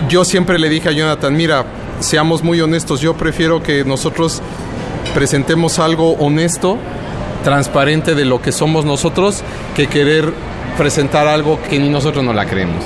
[0.10, 1.66] yo siempre le dije a Jonathan, mira,
[2.00, 4.42] seamos muy honestos, yo prefiero que nosotros
[5.14, 6.78] presentemos algo honesto,
[7.44, 9.44] transparente de lo que somos nosotros,
[9.76, 10.34] que querer
[10.78, 12.84] presentar algo que ni nosotros no la creemos.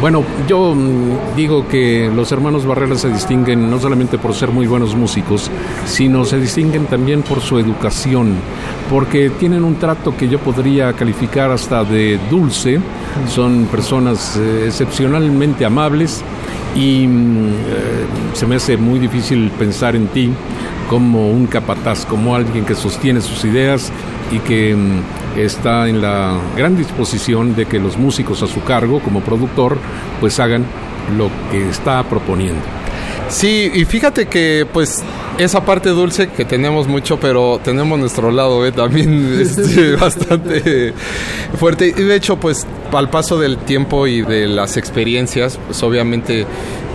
[0.00, 4.66] Bueno, yo mm, digo que los hermanos Barrera se distinguen no solamente por ser muy
[4.66, 5.50] buenos músicos,
[5.84, 8.36] sino se distinguen también por su educación,
[8.88, 12.80] porque tienen un trato que yo podría calificar hasta de dulce,
[13.28, 16.24] son personas eh, excepcionalmente amables
[16.74, 20.30] y mm, eh, se me hace muy difícil pensar en ti
[20.88, 23.92] como un capataz, como alguien que sostiene sus ideas
[24.32, 29.00] y que mm, está en la gran disposición de que los músicos a su cargo
[29.00, 29.78] como productor
[30.20, 30.64] pues hagan
[31.16, 32.79] lo que está proponiendo.
[33.30, 35.02] Sí, y fíjate que pues
[35.38, 38.72] esa parte dulce que tenemos mucho, pero tenemos nuestro lado ¿eh?
[38.72, 40.92] también este, bastante
[41.58, 41.94] fuerte.
[41.96, 46.44] Y de hecho, pues al paso del tiempo y de las experiencias, pues obviamente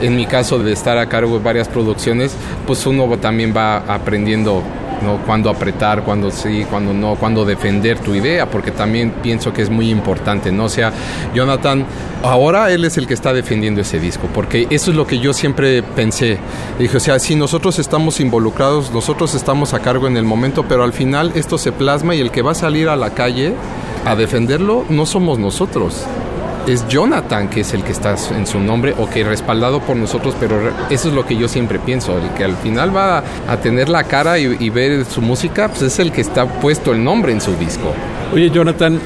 [0.01, 2.33] en mi caso de estar a cargo de varias producciones,
[2.67, 4.61] pues uno también va aprendiendo
[5.01, 5.17] ¿no?
[5.25, 9.69] Cuándo apretar, cuándo sí, cuándo no, cuándo defender tu idea, porque también pienso que es
[9.69, 10.65] muy importante, ¿no?
[10.65, 10.91] O sea,
[11.33, 11.86] Jonathan,
[12.23, 15.33] ahora él es el que está defendiendo ese disco, porque eso es lo que yo
[15.33, 16.38] siempre pensé.
[16.79, 20.83] Dije, o sea, si nosotros estamos involucrados, nosotros estamos a cargo en el momento, pero
[20.83, 23.53] al final esto se plasma y el que va a salir a la calle
[24.05, 26.05] a defenderlo no somos nosotros
[26.68, 30.36] es Jonathan que es el que está en su nombre o que respaldado por nosotros,
[30.39, 33.89] pero eso es lo que yo siempre pienso, el que al final va a tener
[33.89, 37.39] la cara y, ver su música, pues es el que está puesto el nombre en
[37.39, 37.93] su disco.
[38.34, 38.99] Oye Jonathan,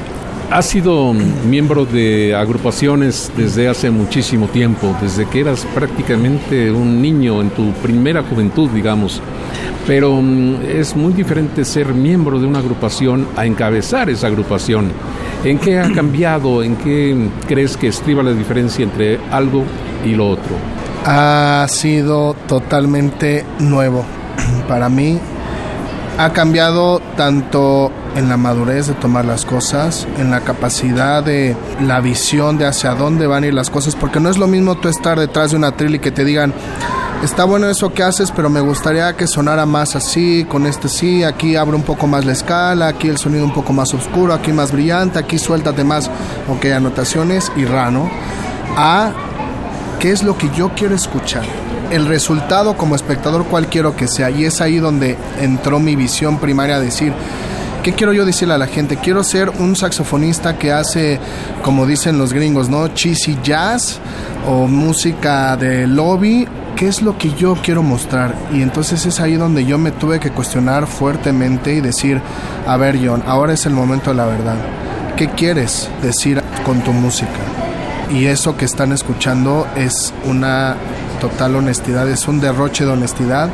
[0.51, 7.39] Has sido miembro de agrupaciones desde hace muchísimo tiempo, desde que eras prácticamente un niño
[7.41, 9.21] en tu primera juventud, digamos.
[9.85, 14.91] Pero mm, es muy diferente ser miembro de una agrupación a encabezar esa agrupación.
[15.43, 16.63] ¿En qué ha cambiado?
[16.63, 19.63] ¿En qué crees que estriba la diferencia entre algo
[20.03, 20.55] y lo otro?
[21.05, 24.03] Ha sido totalmente nuevo.
[24.67, 25.19] Para mí
[26.17, 32.01] ha cambiado tanto en la madurez de tomar las cosas, en la capacidad de la
[32.01, 34.89] visión de hacia dónde van a ir las cosas, porque no es lo mismo tú
[34.89, 36.53] estar detrás de una tril y que te digan,
[37.23, 41.23] está bueno eso que haces, pero me gustaría que sonara más así, con este sí,
[41.23, 44.51] aquí abre un poco más la escala, aquí el sonido un poco más oscuro, aquí
[44.51, 46.11] más brillante, aquí suéltate más,
[46.49, 48.09] ok, anotaciones y rano,
[48.75, 49.11] a
[49.99, 51.43] qué es lo que yo quiero escuchar.
[51.89, 56.37] El resultado como espectador cual quiero que sea, y es ahí donde entró mi visión
[56.37, 57.13] primaria decir,
[57.83, 58.97] ¿Qué quiero yo decirle a la gente?
[58.97, 61.19] Quiero ser un saxofonista que hace,
[61.63, 62.89] como dicen los gringos, ¿no?
[62.89, 63.99] Cheesy jazz
[64.47, 66.47] o música de lobby
[66.79, 68.33] qué es lo que yo quiero mostrar.
[68.53, 72.21] Y entonces es ahí donde yo me tuve que cuestionar fuertemente y decir,
[72.65, 74.55] a ver John, ahora es el momento de la verdad.
[75.17, 77.58] ¿Qué quieres decir con tu música?
[78.11, 80.75] Y eso que están escuchando es una
[81.19, 83.49] total honestidad, es un derroche de honestidad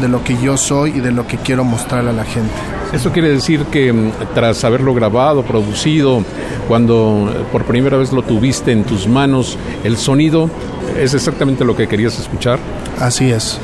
[0.00, 2.52] de lo que yo soy y de lo que quiero mostrar a la gente.
[2.92, 6.24] Eso quiere decir que mm, tras haberlo grabado, producido,
[6.66, 10.50] cuando por primera vez lo tuviste en tus manos, el sonido
[10.98, 12.58] es exactamente lo que querías escuchar.
[12.98, 13.60] Así es.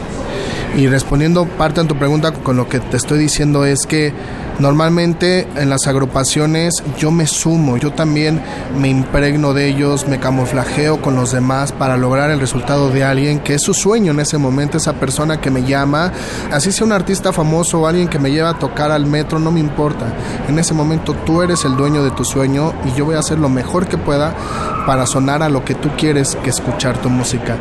[0.77, 4.13] Y respondiendo parte de tu pregunta con lo que te estoy diciendo es que
[4.59, 8.43] normalmente en las agrupaciones yo me sumo, yo también
[8.79, 13.41] me impregno de ellos, me camuflajeo con los demás para lograr el resultado de alguien
[13.41, 16.13] que es su sueño en ese momento, esa persona que me llama,
[16.53, 19.51] así sea un artista famoso o alguien que me lleva a tocar al metro, no
[19.51, 20.13] me importa.
[20.47, 23.39] En ese momento tú eres el dueño de tu sueño y yo voy a hacer
[23.39, 24.35] lo mejor que pueda
[24.85, 27.57] para sonar a lo que tú quieres que escuchar tu música.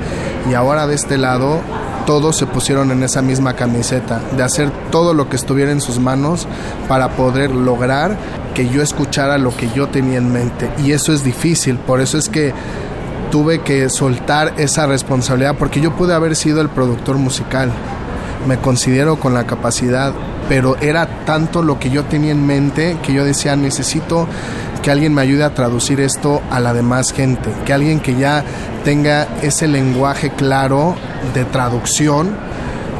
[0.49, 1.61] Y ahora de este lado
[2.05, 5.99] todos se pusieron en esa misma camiseta, de hacer todo lo que estuviera en sus
[5.99, 6.47] manos
[6.87, 8.17] para poder lograr
[8.53, 10.69] que yo escuchara lo que yo tenía en mente.
[10.83, 12.53] Y eso es difícil, por eso es que
[13.31, 17.71] tuve que soltar esa responsabilidad, porque yo pude haber sido el productor musical,
[18.47, 20.13] me considero con la capacidad,
[20.47, 24.27] pero era tanto lo que yo tenía en mente que yo decía, necesito
[24.81, 28.43] que alguien me ayude a traducir esto a la demás gente, que alguien que ya
[28.83, 30.95] tenga ese lenguaje claro
[31.33, 32.35] de traducción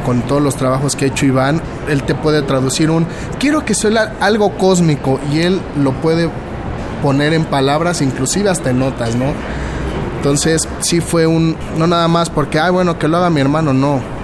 [0.04, 3.06] con todos los trabajos que ha hecho Iván, él te puede traducir un
[3.38, 6.30] quiero que suene algo cósmico y él lo puede
[7.02, 9.26] poner en palabras, inclusive hasta en notas, ¿no?
[10.16, 13.72] Entonces, sí fue un no nada más porque ay, bueno, que lo haga mi hermano,
[13.72, 14.15] no.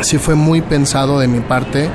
[0.00, 1.88] Sí fue muy pensado de mi parte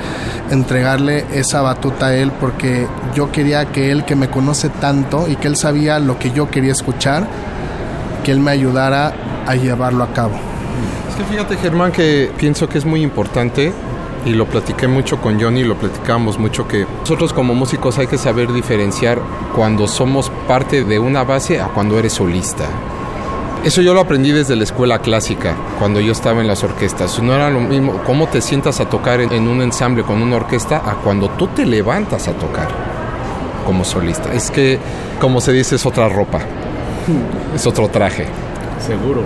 [0.52, 5.36] entregarle esa batuta a él porque yo quería que él que me conoce tanto y
[5.36, 7.28] que él sabía lo que yo quería escuchar,
[8.24, 9.14] que él me ayudara
[9.48, 10.36] a llevarlo a cabo.
[11.10, 13.72] Es que fíjate Germán que pienso que es muy importante
[14.26, 18.18] y lo platiqué mucho con Johnny, lo platicamos mucho que nosotros como músicos hay que
[18.18, 19.22] saber diferenciar
[19.56, 22.66] cuando somos parte de una base a cuando eres solista.
[23.64, 27.22] Eso yo lo aprendí desde la escuela clásica, cuando yo estaba en las orquestas.
[27.24, 30.82] No era lo mismo cómo te sientas a tocar en, un ensamble con una orquesta
[30.86, 32.68] a cuando tú te levantas a tocar
[33.66, 34.34] como solista.
[34.34, 34.80] Es que,
[35.22, 36.42] como se dice, es otra ropa,
[37.56, 38.26] es otro traje.
[38.86, 39.24] Seguro.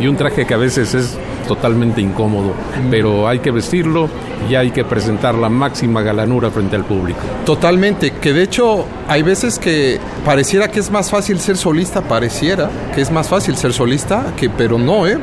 [0.00, 2.52] y un traje que a veces es totalmente incómodo,
[2.90, 4.08] pero hay que vestirlo
[4.48, 7.20] y hay que presentar la máxima galanura frente al público.
[7.44, 12.70] Totalmente, que de hecho hay veces que pareciera que es más fácil ser solista, pareciera
[12.94, 15.18] que es más fácil ser solista, que pero no, ¿eh?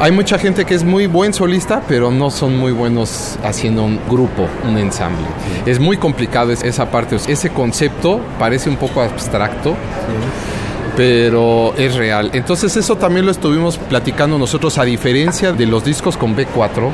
[0.00, 3.98] Hay mucha gente que es muy buen solista, pero no son muy buenos haciendo un
[4.08, 5.26] grupo, un ensamble.
[5.66, 7.16] Es muy complicado esa parte.
[7.16, 9.74] Ese concepto parece un poco abstracto
[10.98, 12.30] pero es real.
[12.32, 16.90] Entonces eso también lo estuvimos platicando nosotros a diferencia de los discos con B4,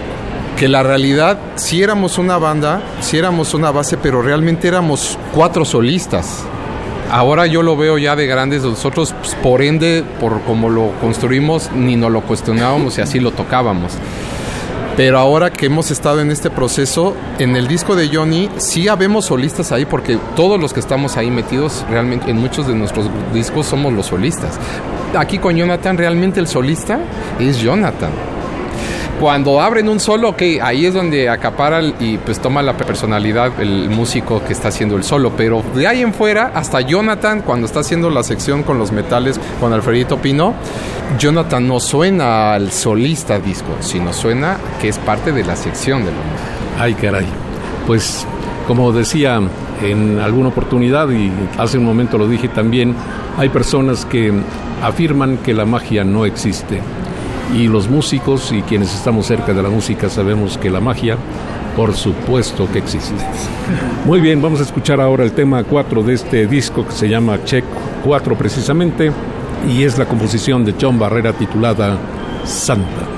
[0.59, 5.65] que la realidad si éramos una banda, si éramos una base, pero realmente éramos cuatro
[5.65, 6.45] solistas.
[7.11, 11.71] Ahora yo lo veo ya de grandes, nosotros pues, por ende, por como lo construimos,
[11.73, 13.93] ni nos lo cuestionábamos y así lo tocábamos.
[14.97, 19.26] Pero ahora que hemos estado en este proceso, en el disco de Johnny sí habemos
[19.26, 23.66] solistas ahí porque todos los que estamos ahí metidos realmente en muchos de nuestros discos
[23.66, 24.59] somos los solistas.
[25.16, 27.01] Aquí con Jonathan realmente el solista
[27.40, 28.34] es Jonathan
[29.21, 33.89] cuando abren un solo, ok, ahí es donde acapara y pues toma la personalidad el
[33.89, 35.33] músico que está haciendo el solo.
[35.37, 39.41] Pero de ahí en fuera, hasta Jonathan, cuando está haciendo la sección con los metales
[39.61, 40.55] con Alfredito Pino,
[41.19, 46.11] Jonathan no suena al solista disco, sino suena que es parte de la sección de
[46.11, 47.27] la Ay, caray.
[47.87, 48.27] Pues
[48.67, 49.41] como decía
[49.83, 52.95] en alguna oportunidad y hace un momento lo dije también,
[53.37, 54.33] hay personas que
[54.83, 56.81] afirman que la magia no existe
[57.53, 61.16] y los músicos y quienes estamos cerca de la música sabemos que la magia,
[61.76, 63.14] por supuesto que existe.
[64.07, 67.42] Muy bien, vamos a escuchar ahora el tema 4 de este disco que se llama
[67.45, 67.64] Check
[68.05, 69.12] 4 precisamente
[69.68, 71.99] y es la composición de John Barrera titulada
[72.45, 73.09] Santa.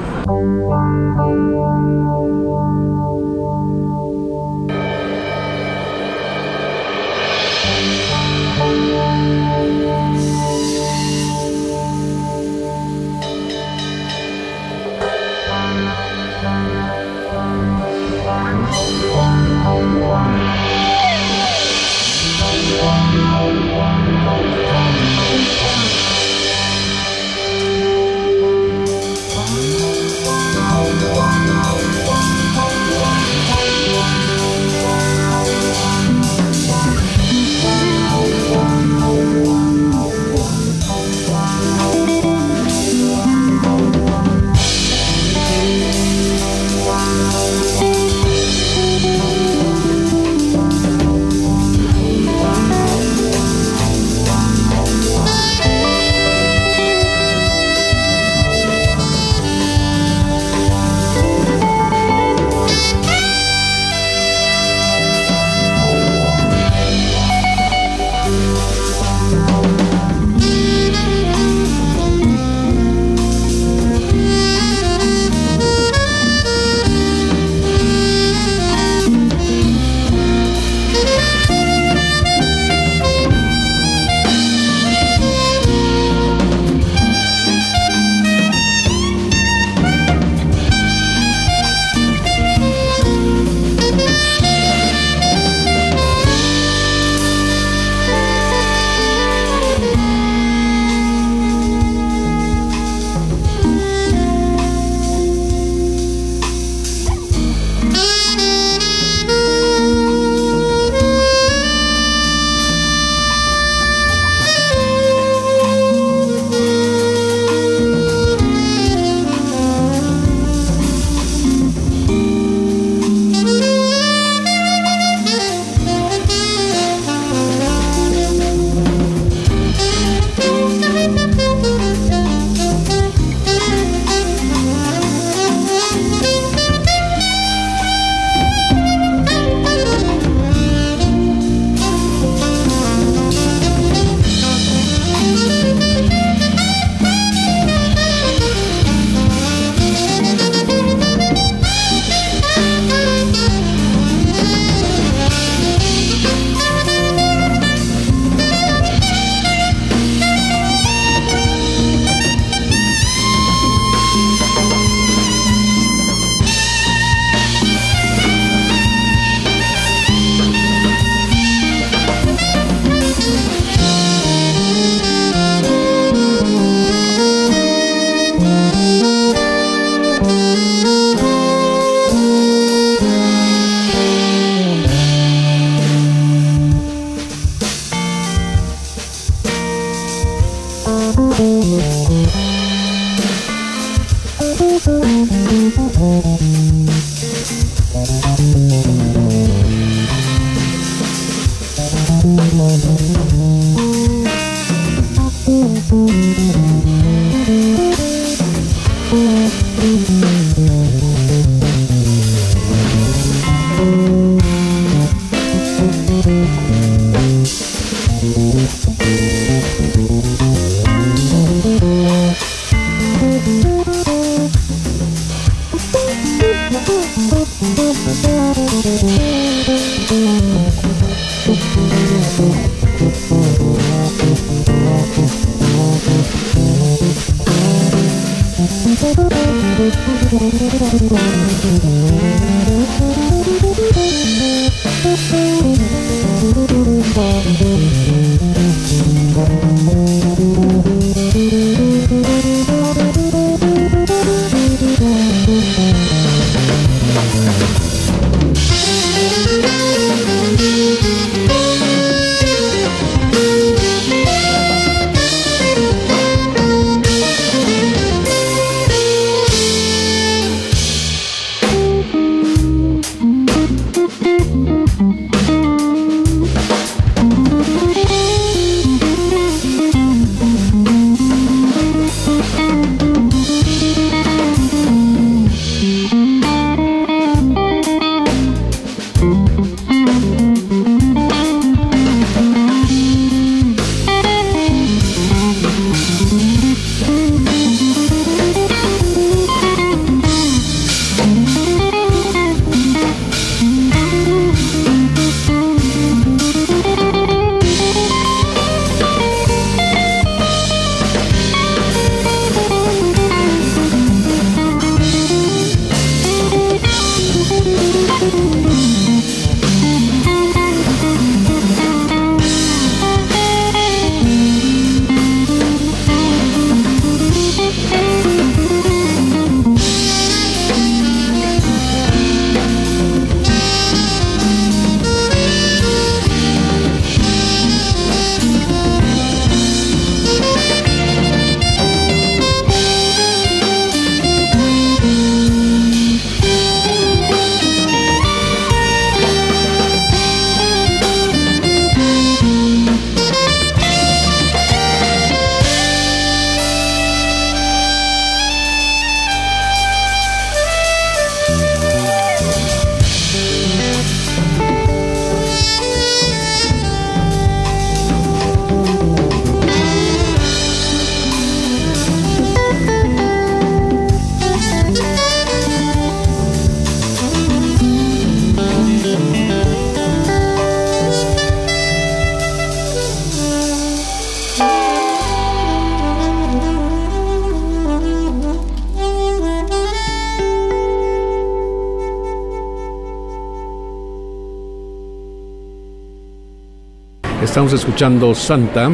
[397.67, 398.89] Estamos escuchando Santa,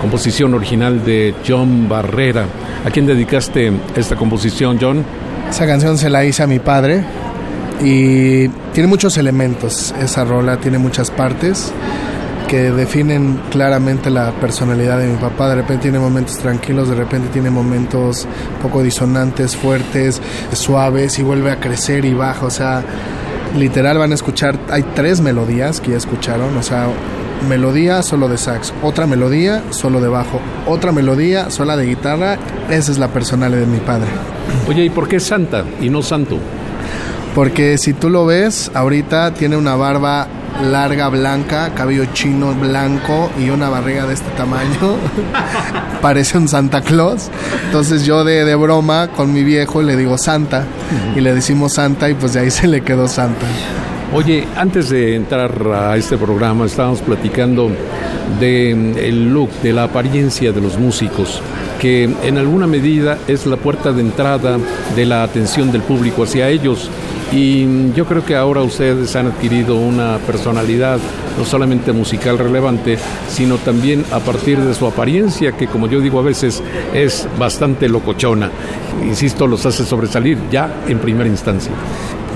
[0.00, 2.46] composición original de John Barrera.
[2.84, 5.04] ¿A quién dedicaste esta composición, John?
[5.48, 7.04] Esa canción se la hice a mi padre
[7.80, 9.94] y tiene muchos elementos.
[10.00, 11.72] Esa rola tiene muchas partes
[12.48, 15.48] que definen claramente la personalidad de mi papá.
[15.48, 18.26] De repente tiene momentos tranquilos, de repente tiene momentos
[18.60, 20.20] poco disonantes, fuertes,
[20.52, 22.44] suaves y vuelve a crecer y baja.
[22.44, 22.82] O sea,
[23.56, 26.88] literal van a escuchar, hay tres melodías que ya escucharon, o sea,
[27.48, 32.38] melodía solo de sax, otra melodía solo de bajo, otra melodía sola de guitarra.
[32.70, 34.08] Esa es la personalidad de mi padre.
[34.68, 36.38] Oye, ¿y por qué Santa y no Santo?
[37.34, 40.26] Porque si tú lo ves, ahorita tiene una barba
[40.62, 44.96] larga, blanca, cabello chino blanco y una barriga de este tamaño.
[46.02, 47.30] Parece un Santa Claus.
[47.66, 50.64] Entonces yo de, de, broma con mi viejo le digo Santa
[51.14, 53.46] y le decimos Santa y pues de ahí se le quedó Santa.
[54.16, 57.70] Oye, antes de entrar a este programa estábamos platicando
[58.40, 61.42] del el look, de la apariencia de los músicos,
[61.78, 64.56] que en alguna medida es la puerta de entrada
[64.96, 66.90] de la atención del público hacia ellos.
[67.30, 70.98] Y yo creo que ahora ustedes han adquirido una personalidad
[71.36, 72.96] no solamente musical relevante,
[73.28, 76.62] sino también a partir de su apariencia, que como yo digo a veces
[76.94, 78.50] es bastante locochona.
[79.04, 81.72] Insisto, los hace sobresalir ya en primera instancia.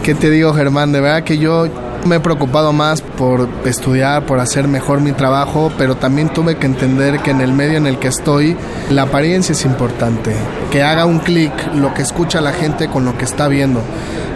[0.03, 0.93] ¿Qué te digo, Germán?
[0.93, 1.67] De verdad que yo
[2.07, 6.65] Me he preocupado más por estudiar, por hacer mejor mi trabajo, pero también tuve que
[6.65, 8.57] entender que en el medio en el que estoy,
[8.89, 10.33] la apariencia es importante.
[10.73, 13.83] Que haga un clic lo que escucha la gente con lo que está viendo.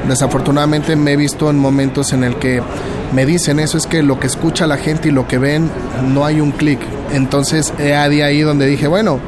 [0.07, 2.61] Desafortunadamente me he visto en momentos en el que
[3.15, 5.71] me dicen eso, es que lo que escucha la gente y lo que ven,
[6.07, 6.81] no hay un clic.
[7.15, 9.21] Entonces, he ahí donde dije, bueno,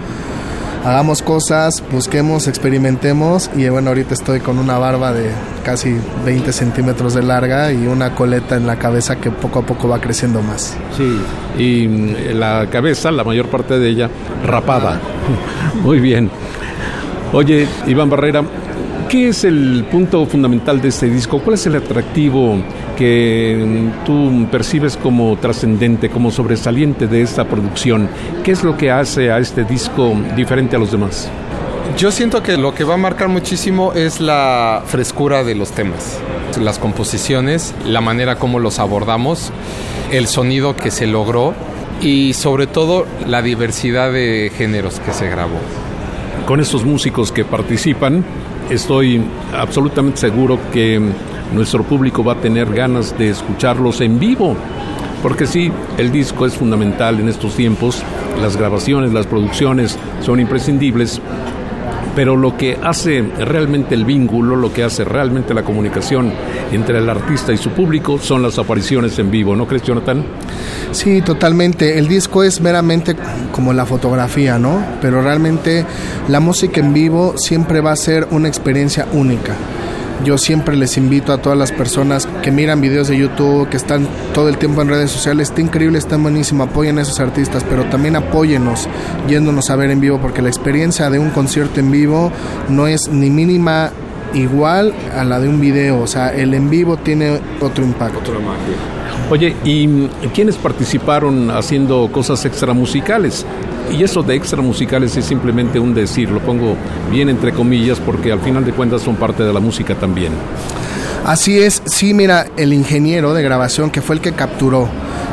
[0.87, 5.33] hagamos cosas, busquemos, experimentemos y bueno, ahorita estoy con una barba de
[5.65, 9.89] casi 20 centímetros de larga y una coleta en la cabeza que poco a poco
[9.89, 10.77] va creciendo más.
[10.97, 11.19] Sí,
[11.59, 14.09] y mm, la cabeza, la mayor parte de ella,
[14.45, 15.01] rapada.
[15.83, 16.31] Muy bien.
[17.33, 18.45] Oye, Iván Barrera,
[19.09, 21.41] ¿qué es el punto fundamental de este disco?
[21.41, 22.59] ¿Cuál es el atractivo
[22.97, 28.09] que tú percibes como trascendente, como sobresaliente de esta producción?
[28.43, 31.31] ¿Qué es lo que hace a este disco diferente a los demás?
[31.97, 36.21] Yo siento que lo que va a marcar muchísimo es la frescura de los temas,
[36.61, 39.51] las composiciones, la manera como los abordamos,
[40.11, 41.55] el sonido que se logró
[42.03, 45.59] y sobre todo la diversidad de géneros que se grabó.
[46.47, 48.25] Con estos músicos que participan,
[48.69, 49.23] estoy
[49.57, 51.01] absolutamente seguro que
[51.53, 54.57] nuestro público va a tener ganas de escucharlos en vivo.
[55.23, 58.03] Porque sí, el disco es fundamental en estos tiempos,
[58.41, 61.21] las grabaciones, las producciones son imprescindibles,
[62.15, 66.33] pero lo que hace realmente el vínculo, lo que hace realmente la comunicación
[66.73, 70.25] entre el artista y su público son las apariciones en vivo, ¿no crees, Jonathan?
[70.93, 71.99] Sí, totalmente.
[71.99, 73.17] El disco es meramente
[73.53, 74.83] como la fotografía, ¿no?
[75.03, 75.85] Pero realmente
[76.29, 79.55] la música en vivo siempre va a ser una experiencia única.
[80.25, 84.09] Yo siempre les invito a todas las personas que miran videos de YouTube, que están
[84.33, 87.85] todo el tiempo en redes sociales, está increíble, está buenísimo, apoyen a esos artistas, pero
[87.85, 88.89] también apóyenos
[89.29, 92.33] yéndonos a ver en vivo, porque la experiencia de un concierto en vivo
[92.69, 93.93] no es ni mínima
[94.35, 98.33] igual a la de un video, o sea, el en vivo tiene otro impacto.
[99.31, 103.45] Oye, ¿y quiénes participaron haciendo cosas extramusicales?
[103.97, 106.77] Y eso de extra musicales es simplemente un decir, lo pongo
[107.11, 110.33] bien entre comillas porque al final de cuentas son parte de la música también.
[111.25, 114.89] Así es, sí, mira, el ingeniero de grabación que fue el que capturó,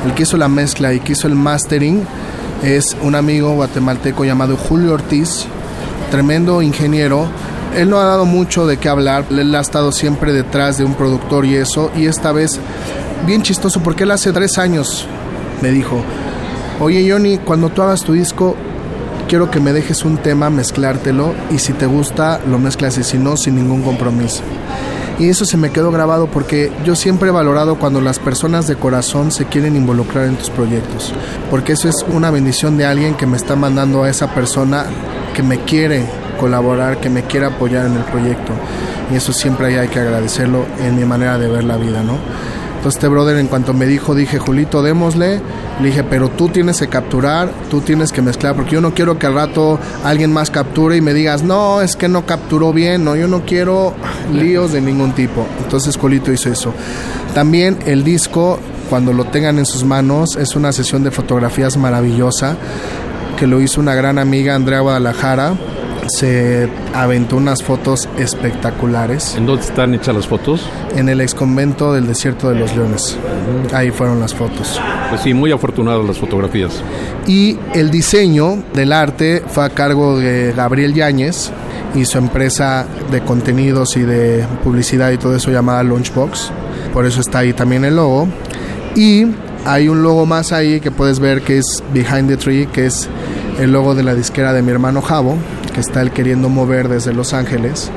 [0.06, 2.04] el que hizo la mezcla y que hizo el mastering,
[2.64, 5.46] es un amigo guatemalteco llamado Julio Ortiz,
[6.10, 7.28] tremendo ingeniero.
[7.76, 10.94] Él no ha dado mucho de qué hablar, él ha estado siempre detrás de un
[10.94, 12.60] productor y eso, y esta vez,
[13.26, 15.08] bien chistoso, porque él hace tres años
[15.62, 16.04] me dijo,
[16.80, 18.56] oye Johnny, cuando tú hagas tu disco,
[19.28, 23.18] quiero que me dejes un tema, mezclártelo y si te gusta, lo mezclas y si
[23.18, 24.44] no, sin ningún compromiso.
[25.20, 28.76] Y eso se me quedó grabado porque yo siempre he valorado cuando las personas de
[28.76, 31.14] corazón se quieren involucrar en tus proyectos,
[31.50, 34.86] porque eso es una bendición de alguien que me está mandando a esa persona
[35.34, 36.06] que me quiere
[36.44, 38.52] colaborar, que me quiere apoyar en el proyecto.
[39.10, 42.18] Y eso siempre hay que agradecerlo en mi manera de ver la vida, ¿no?
[42.76, 45.40] Entonces este brother en cuanto me dijo, dije, Julito, démosle.
[45.80, 49.18] Le dije, pero tú tienes que capturar, tú tienes que mezclar, porque yo no quiero
[49.18, 53.06] que al rato alguien más capture y me digas, no, es que no capturó bien,
[53.06, 53.94] no, yo no quiero
[54.34, 55.48] líos de ningún tipo.
[55.64, 56.74] Entonces Julito hizo eso.
[57.34, 62.58] También el disco, cuando lo tengan en sus manos, es una sesión de fotografías maravillosa
[63.40, 65.54] que lo hizo una gran amiga, Andrea Guadalajara
[66.08, 69.36] se aventó unas fotos espectaculares.
[69.36, 70.68] ¿En dónde están hechas las fotos?
[70.96, 73.18] En el ex convento del Desierto de los Leones.
[73.74, 74.80] Ahí fueron las fotos.
[75.10, 76.82] Pues sí, muy afortunadas las fotografías.
[77.28, 81.52] Y el diseño del arte fue a cargo de Gabriel Yáñez
[81.96, 86.52] y su empresa de contenidos y de publicidad y todo eso llamada Launchbox.
[86.94, 88.28] Por eso está ahí también el logo.
[88.96, 89.26] Y
[89.66, 93.08] hay un logo más ahí que puedes ver que es Behind the Tree, que es
[93.60, 95.38] el logo de la disquera de mi hermano Javo,
[95.74, 97.92] que está él queriendo mover desde Los Ángeles.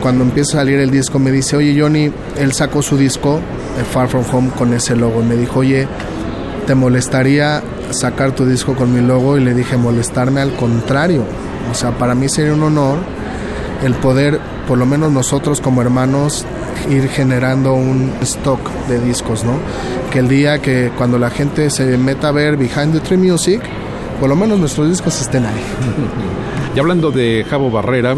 [0.00, 3.40] Cuando empieza a salir el disco me dice, oye Johnny, él sacó su disco,
[3.76, 5.22] de Far From Home, con ese logo.
[5.22, 5.86] Y me dijo, oye,
[6.66, 9.36] ¿te molestaría sacar tu disco con mi logo?
[9.38, 11.24] Y le dije, molestarme al contrario.
[11.70, 12.98] O sea, para mí sería un honor
[13.84, 16.44] el poder, por lo menos nosotros como hermanos,
[16.90, 19.54] ir generando un stock de discos, ¿no?
[20.10, 23.60] Que el día que cuando la gente se meta a ver Behind the Tree Music,
[24.22, 25.60] por lo menos nuestros discos estén ahí.
[26.76, 28.14] Y hablando de Javo Barrera,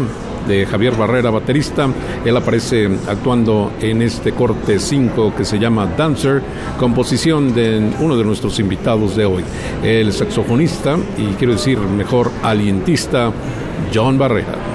[0.47, 1.89] de Javier Barrera, baterista.
[2.23, 6.43] Él aparece actuando en este corte 5 que se llama Dancer,
[6.77, 9.43] composición de uno de nuestros invitados de hoy,
[9.81, 13.31] el saxofonista y quiero decir mejor alientista,
[13.91, 14.74] John Barrera.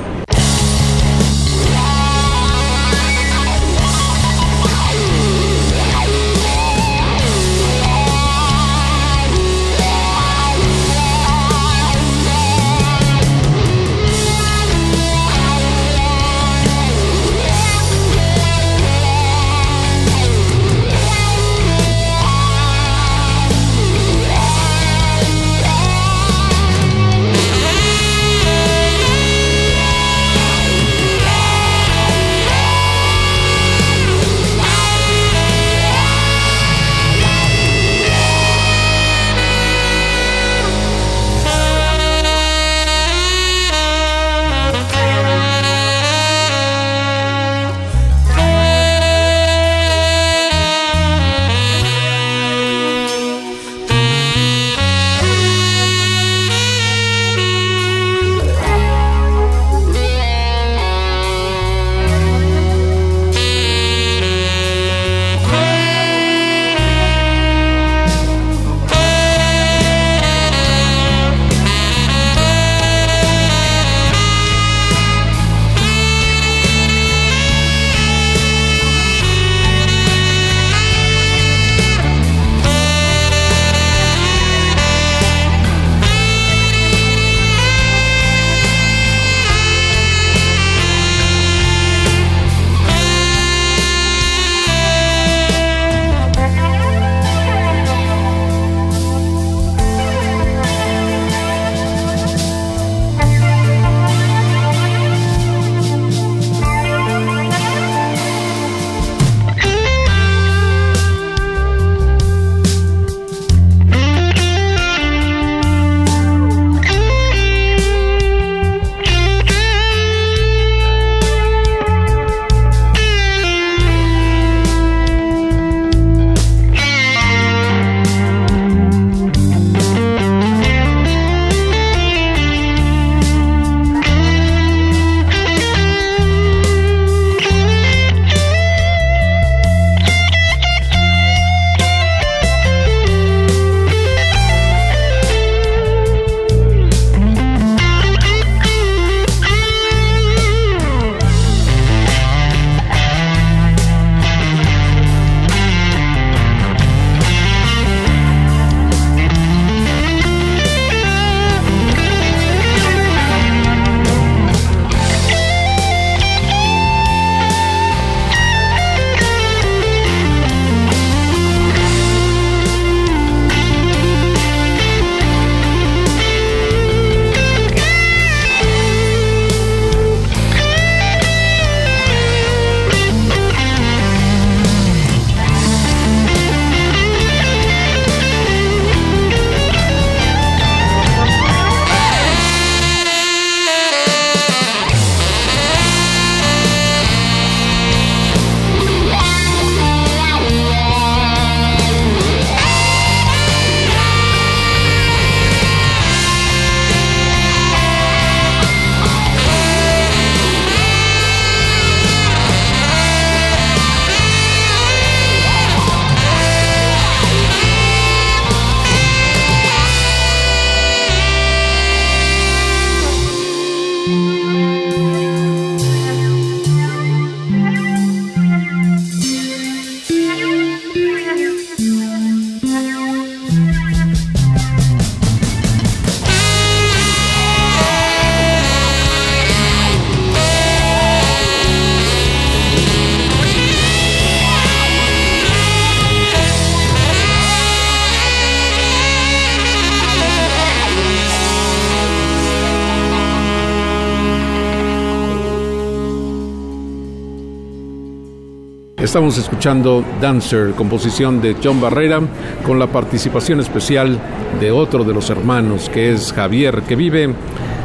[259.51, 262.20] Escuchando Dancer, composición de John Barrera,
[262.64, 264.16] con la participación especial
[264.61, 267.34] de otro de los hermanos, que es Javier, que vive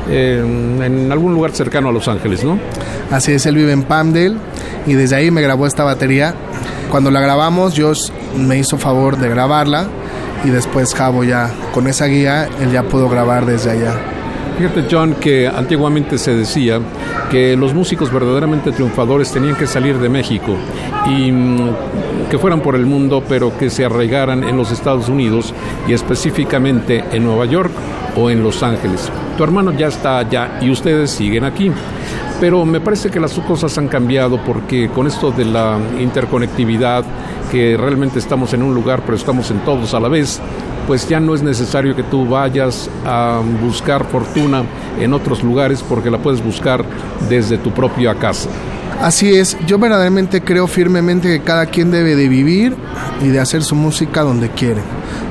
[0.07, 2.59] eh, en algún lugar cercano a Los Ángeles, ¿no?
[3.09, 4.35] Así es, él vive en Palmdale
[4.85, 6.35] y desde ahí me grabó esta batería.
[6.91, 9.87] Cuando la grabamos, Josh me hizo favor de grabarla
[10.43, 14.14] y después Javo ya con esa guía, él ya pudo grabar desde allá.
[14.57, 16.79] Fíjate, John, que antiguamente se decía
[17.29, 20.55] que los músicos verdaderamente triunfadores tenían que salir de México
[21.05, 21.69] y mm,
[22.29, 25.53] que fueran por el mundo, pero que se arraigaran en los Estados Unidos
[25.89, 27.71] y específicamente en Nueva York
[28.15, 29.11] o en Los Ángeles.
[29.37, 31.69] Tu hermano ya está allá y ustedes siguen aquí.
[32.39, 37.03] Pero me parece que las cosas han cambiado porque con esto de la interconectividad,
[37.77, 40.39] realmente estamos en un lugar pero estamos en todos a la vez,
[40.87, 44.63] pues ya no es necesario que tú vayas a buscar fortuna
[44.99, 46.83] en otros lugares porque la puedes buscar
[47.29, 48.49] desde tu propia casa.
[49.01, 52.75] Así es, yo verdaderamente creo firmemente que cada quien debe de vivir
[53.21, 54.81] y de hacer su música donde quiere,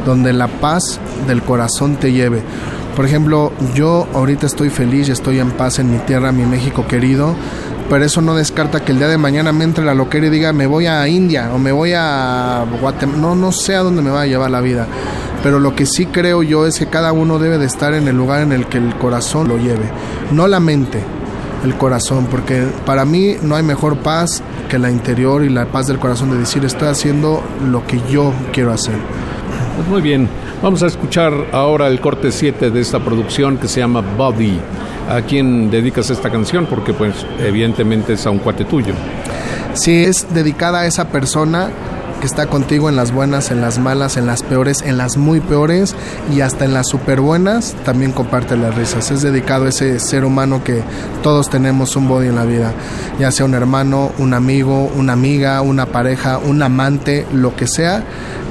[0.04, 2.42] donde la paz del corazón te lleve.
[2.94, 7.34] Por ejemplo, yo ahorita estoy feliz estoy en paz en mi tierra, mi México querido,
[7.88, 10.52] pero eso no descarta que el día de mañana me entre la loquera y diga
[10.52, 14.10] me voy a India o me voy a Guatemala, no, no sé a dónde me
[14.10, 14.86] va a llevar la vida.
[15.42, 18.16] Pero lo que sí creo yo es que cada uno debe de estar en el
[18.16, 19.90] lugar en el que el corazón lo lleve,
[20.32, 21.02] no la mente,
[21.64, 25.86] el corazón, porque para mí no hay mejor paz que la interior y la paz
[25.86, 28.96] del corazón de decir estoy haciendo lo que yo quiero hacer.
[29.76, 30.28] Pues muy bien,
[30.62, 34.60] vamos a escuchar ahora el corte 7 de esta producción que se llama Body.
[35.08, 36.66] ¿A quién dedicas esta canción?
[36.66, 38.94] Porque pues evidentemente es a un cuate tuyo.
[39.74, 41.70] Sí, es dedicada a esa persona
[42.24, 45.40] que está contigo en las buenas, en las malas, en las peores, en las muy
[45.40, 45.94] peores
[46.34, 49.10] y hasta en las super buenas, también comparte las risas.
[49.10, 50.80] Es dedicado a ese ser humano que
[51.22, 52.72] todos tenemos un body en la vida,
[53.18, 58.02] ya sea un hermano, un amigo, una amiga, una pareja, un amante, lo que sea,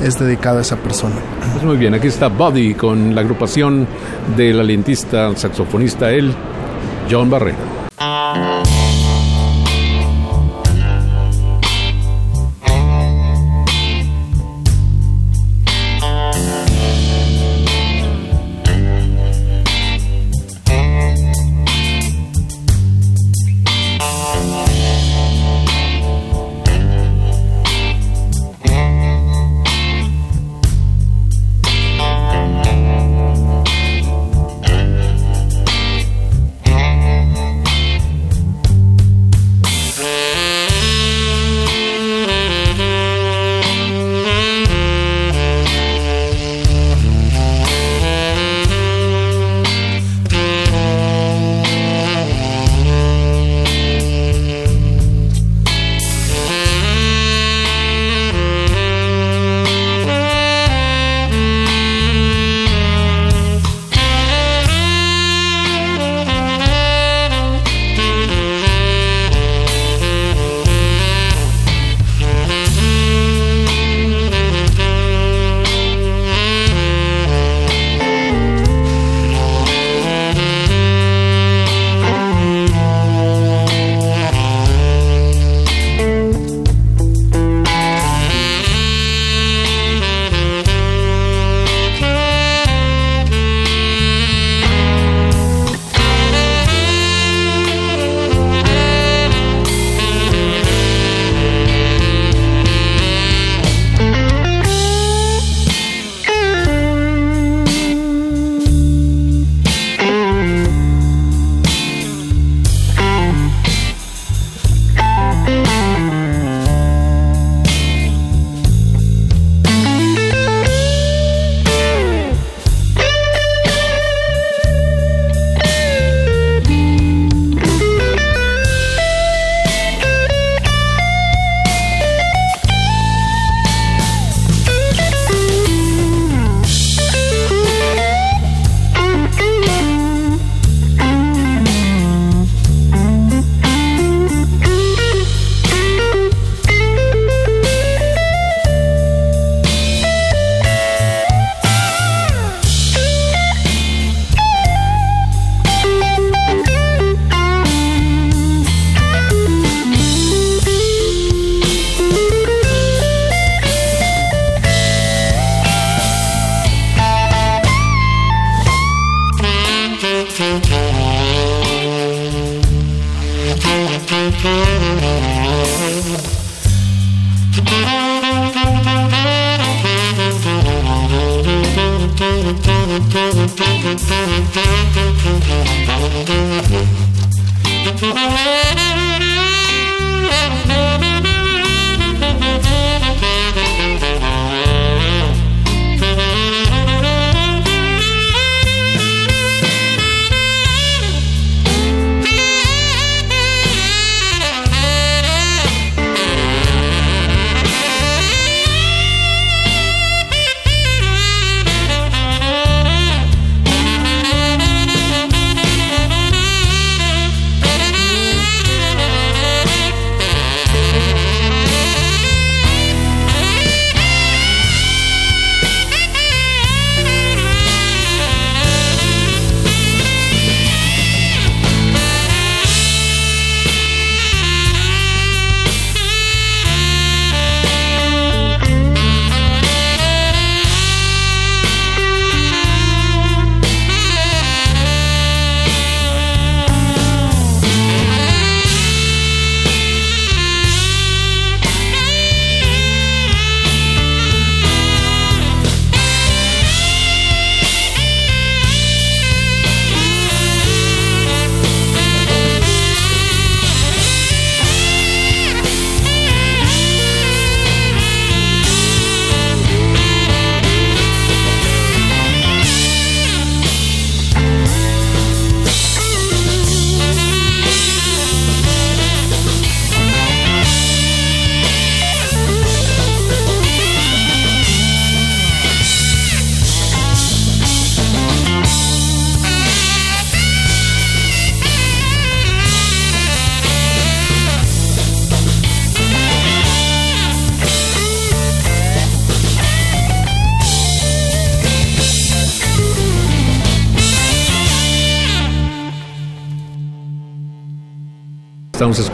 [0.04, 1.16] es dedicado a esa persona.
[1.54, 3.88] Pues muy bien, aquí está Body con la agrupación
[4.38, 6.32] del alientista, saxofonista, él,
[7.10, 7.58] John Barrera.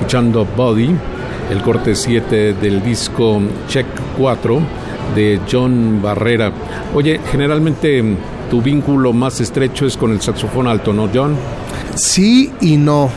[0.09, 0.89] Escuchando Body,
[1.51, 3.85] el corte 7 del disco Check
[4.17, 4.59] 4
[5.13, 6.51] de John Barrera.
[6.95, 8.03] Oye, generalmente
[8.49, 11.35] tu vínculo más estrecho es con el saxofón alto, ¿no, John?
[11.93, 13.11] Sí y no.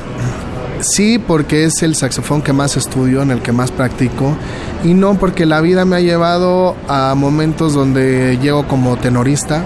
[0.81, 4.37] Sí, porque es el saxofón que más estudio, en el que más practico.
[4.85, 9.65] Y no, porque la vida me ha llevado a momentos donde llego como tenorista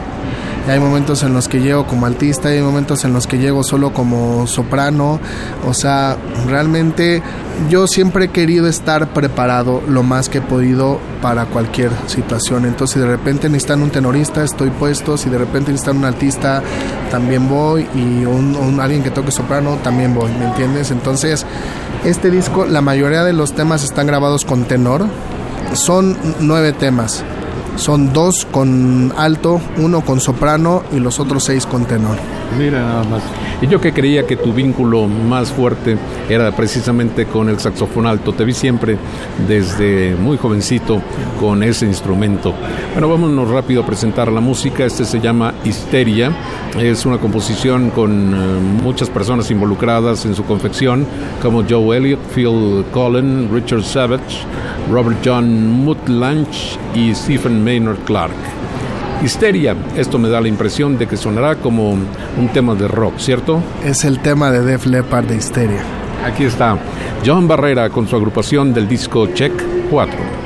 [0.68, 3.92] hay momentos en los que llego como altista, hay momentos en los que llego solo
[3.92, 5.20] como soprano,
[5.64, 6.16] o sea,
[6.46, 7.22] realmente
[7.70, 12.94] yo siempre he querido estar preparado lo más que he podido para cualquier situación, entonces
[12.94, 16.62] si de repente necesitan un tenorista, estoy puesto, si de repente necesitan un altista,
[17.10, 20.90] también voy, y un, alguien que toque soprano, también voy, ¿me entiendes?
[20.90, 21.46] Entonces,
[22.04, 25.06] este disco, la mayoría de los temas están grabados con tenor,
[25.74, 27.24] son nueve temas
[27.76, 32.16] son dos con alto, uno con soprano y los otros seis con tenor.
[32.58, 33.22] Mira nada más.
[33.60, 35.96] Y yo que creía que tu vínculo más fuerte
[36.28, 38.32] era precisamente con el saxofón alto.
[38.32, 38.98] Te vi siempre
[39.48, 41.00] desde muy jovencito
[41.40, 42.52] con ese instrumento.
[42.92, 44.84] Bueno, vámonos rápido a presentar la música.
[44.84, 46.32] Este se llama Histeria.
[46.78, 51.06] Es una composición con eh, muchas personas involucradas en su confección,
[51.40, 54.44] como Joe Elliott, Phil Collin, Richard Savage,
[54.90, 58.34] Robert John Mutlanch y Stephen Maynard Clark.
[59.26, 63.60] Histeria, esto me da la impresión de que sonará como un tema de rock, ¿cierto?
[63.84, 65.80] Es el tema de Def Leppard de Histeria.
[66.24, 66.78] Aquí está
[67.24, 69.52] John Barrera con su agrupación del disco Check
[69.90, 70.45] 4.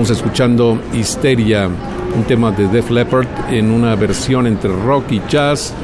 [0.00, 1.68] Estamos escuchando Histeria,
[2.16, 5.74] un tema de Def Leppard en una versión entre rock y jazz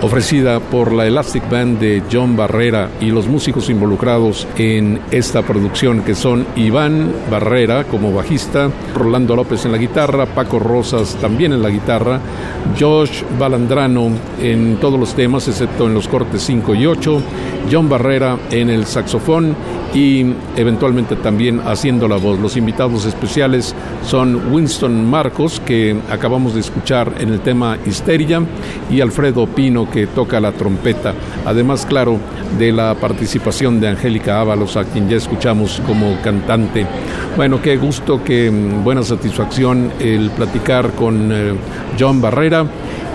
[0.00, 6.02] ofrecida por la Elastic Band de John Barrera y los músicos involucrados en esta producción
[6.02, 11.60] que son Iván Barrera como bajista, Rolando López en la guitarra, Paco Rosas también en
[11.60, 12.20] la guitarra,
[12.78, 14.10] Josh Balandrano
[14.40, 17.22] en todos los temas excepto en los cortes 5 y 8,
[17.72, 19.56] John Barrera en el saxofón
[19.94, 22.38] y eventualmente también haciendo la voz.
[22.38, 23.74] Los invitados especiales
[24.04, 28.42] son Winston Marcos, que acabamos de escuchar en el tema Histeria,
[28.90, 31.14] y Alfredo Pino, que toca la trompeta.
[31.44, 32.18] Además, claro,
[32.58, 36.86] de la participación de Angélica Ábalos, a quien ya escuchamos como cantante.
[37.36, 38.50] Bueno, qué gusto, qué
[38.82, 41.54] buena satisfacción el platicar con eh,
[41.98, 42.66] John Barrera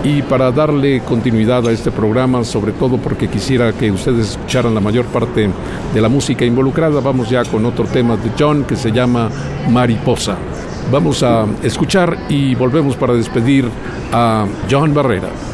[0.04, 4.80] y para darle continuidad a este programa, sobre todo porque quisiera que ustedes escucharan la
[4.80, 5.48] mayor parte
[5.94, 9.30] de la música involucrada, vamos ya con otro tema de John que se llama
[9.70, 10.36] Mariposa.
[10.92, 13.66] Vamos a escuchar y volvemos para despedir
[14.12, 15.53] a John Barrera.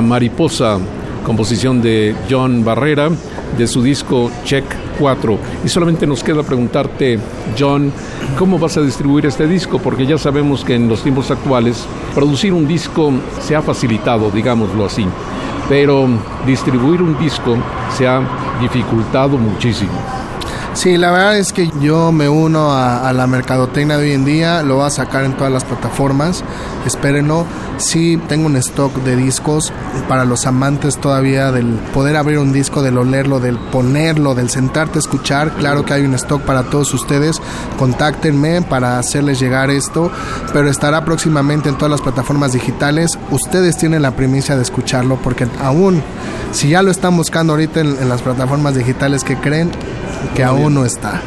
[0.00, 0.78] Mariposa,
[1.24, 3.10] composición de John Barrera,
[3.56, 4.64] de su disco Check
[4.98, 5.38] 4.
[5.64, 7.18] Y solamente nos queda preguntarte,
[7.58, 7.92] John,
[8.38, 9.78] ¿cómo vas a distribuir este disco?
[9.78, 11.84] Porque ya sabemos que en los tiempos actuales
[12.14, 15.06] producir un disco se ha facilitado, digámoslo así,
[15.68, 16.06] pero
[16.46, 17.56] distribuir un disco
[17.96, 18.20] se ha
[18.60, 19.92] dificultado muchísimo.
[20.74, 24.62] Sí, la verdad es que yo me uno a, la mercadotecnia de hoy en día,
[24.64, 26.42] lo voy a sacar en todas las plataformas,
[26.84, 27.46] espérenlo.
[27.78, 29.72] Sí, tengo un stock de discos
[30.08, 34.98] para los amantes todavía del poder abrir un disco, del olerlo, del ponerlo, del sentarte
[34.98, 35.52] a escuchar.
[35.54, 37.40] Claro que hay un stock para todos ustedes.
[37.78, 40.10] Contáctenme para hacerles llegar esto,
[40.52, 43.18] pero estará próximamente en todas las plataformas digitales.
[43.30, 46.02] Ustedes tienen la primicia de escucharlo porque aún,
[46.52, 49.70] si ya lo están buscando ahorita en, en las plataformas digitales que creen,
[50.34, 51.20] que aún no está.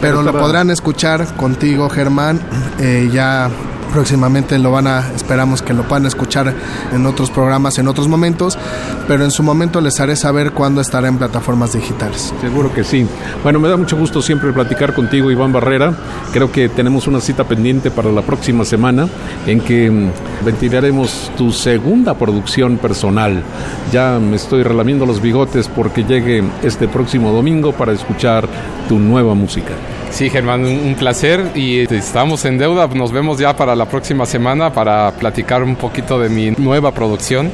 [0.00, 2.38] Pero lo podrán escuchar contigo, Germán,
[2.78, 3.48] eh, ya
[3.94, 6.52] próximamente lo van a, esperamos que lo puedan escuchar
[6.92, 8.58] en otros programas, en otros momentos,
[9.06, 12.34] pero en su momento les haré saber cuándo estará en plataformas digitales.
[12.40, 13.06] Seguro que sí.
[13.44, 15.94] Bueno, me da mucho gusto siempre platicar contigo, Iván Barrera.
[16.32, 19.06] Creo que tenemos una cita pendiente para la próxima semana
[19.46, 23.44] en que mm, ventilaremos tu segunda producción personal.
[23.92, 28.48] Ya me estoy relamiendo los bigotes porque llegue este próximo domingo para escuchar
[28.88, 29.74] tu nueva música.
[30.14, 32.86] Sí, Germán, un placer y este, estamos en deuda.
[32.86, 37.50] Nos vemos ya para la próxima semana para platicar un poquito de mi nueva producción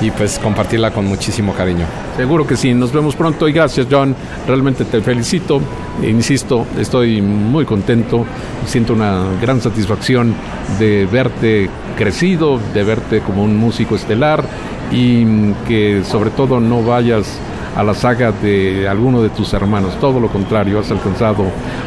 [0.00, 1.86] y pues compartirla con muchísimo cariño.
[2.16, 4.16] Seguro que sí, nos vemos pronto y gracias John,
[4.48, 5.60] realmente te felicito,
[6.02, 8.26] insisto, estoy muy contento,
[8.66, 10.34] siento una gran satisfacción
[10.80, 14.44] de verte crecido, de verte como un músico estelar
[14.90, 17.38] y que sobre todo no vayas
[17.76, 20.00] a la saga de alguno de tus hermanos.
[20.00, 21.44] Todo lo contrario, has alcanzado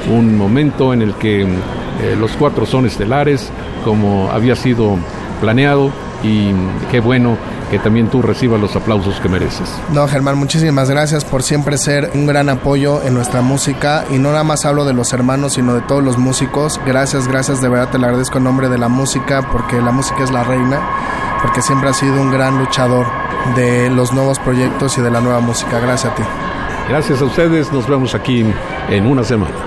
[0.09, 1.45] un momento en el que
[2.01, 3.49] eh, los cuatro son estelares,
[3.83, 4.97] como había sido
[5.41, 5.91] planeado,
[6.23, 6.51] y
[6.91, 7.37] qué bueno
[7.69, 9.69] que también tú recibas los aplausos que mereces.
[9.91, 14.31] No, Germán, muchísimas gracias por siempre ser un gran apoyo en nuestra música y no
[14.31, 16.79] nada más hablo de los hermanos, sino de todos los músicos.
[16.85, 20.23] Gracias, gracias, de verdad te lo agradezco en nombre de la música porque la música
[20.23, 20.79] es la reina,
[21.41, 23.05] porque siempre has sido un gran luchador
[23.55, 25.79] de los nuevos proyectos y de la nueva música.
[25.79, 26.23] Gracias a ti.
[26.87, 28.45] Gracias a ustedes, nos vemos aquí
[28.89, 29.66] en una semana.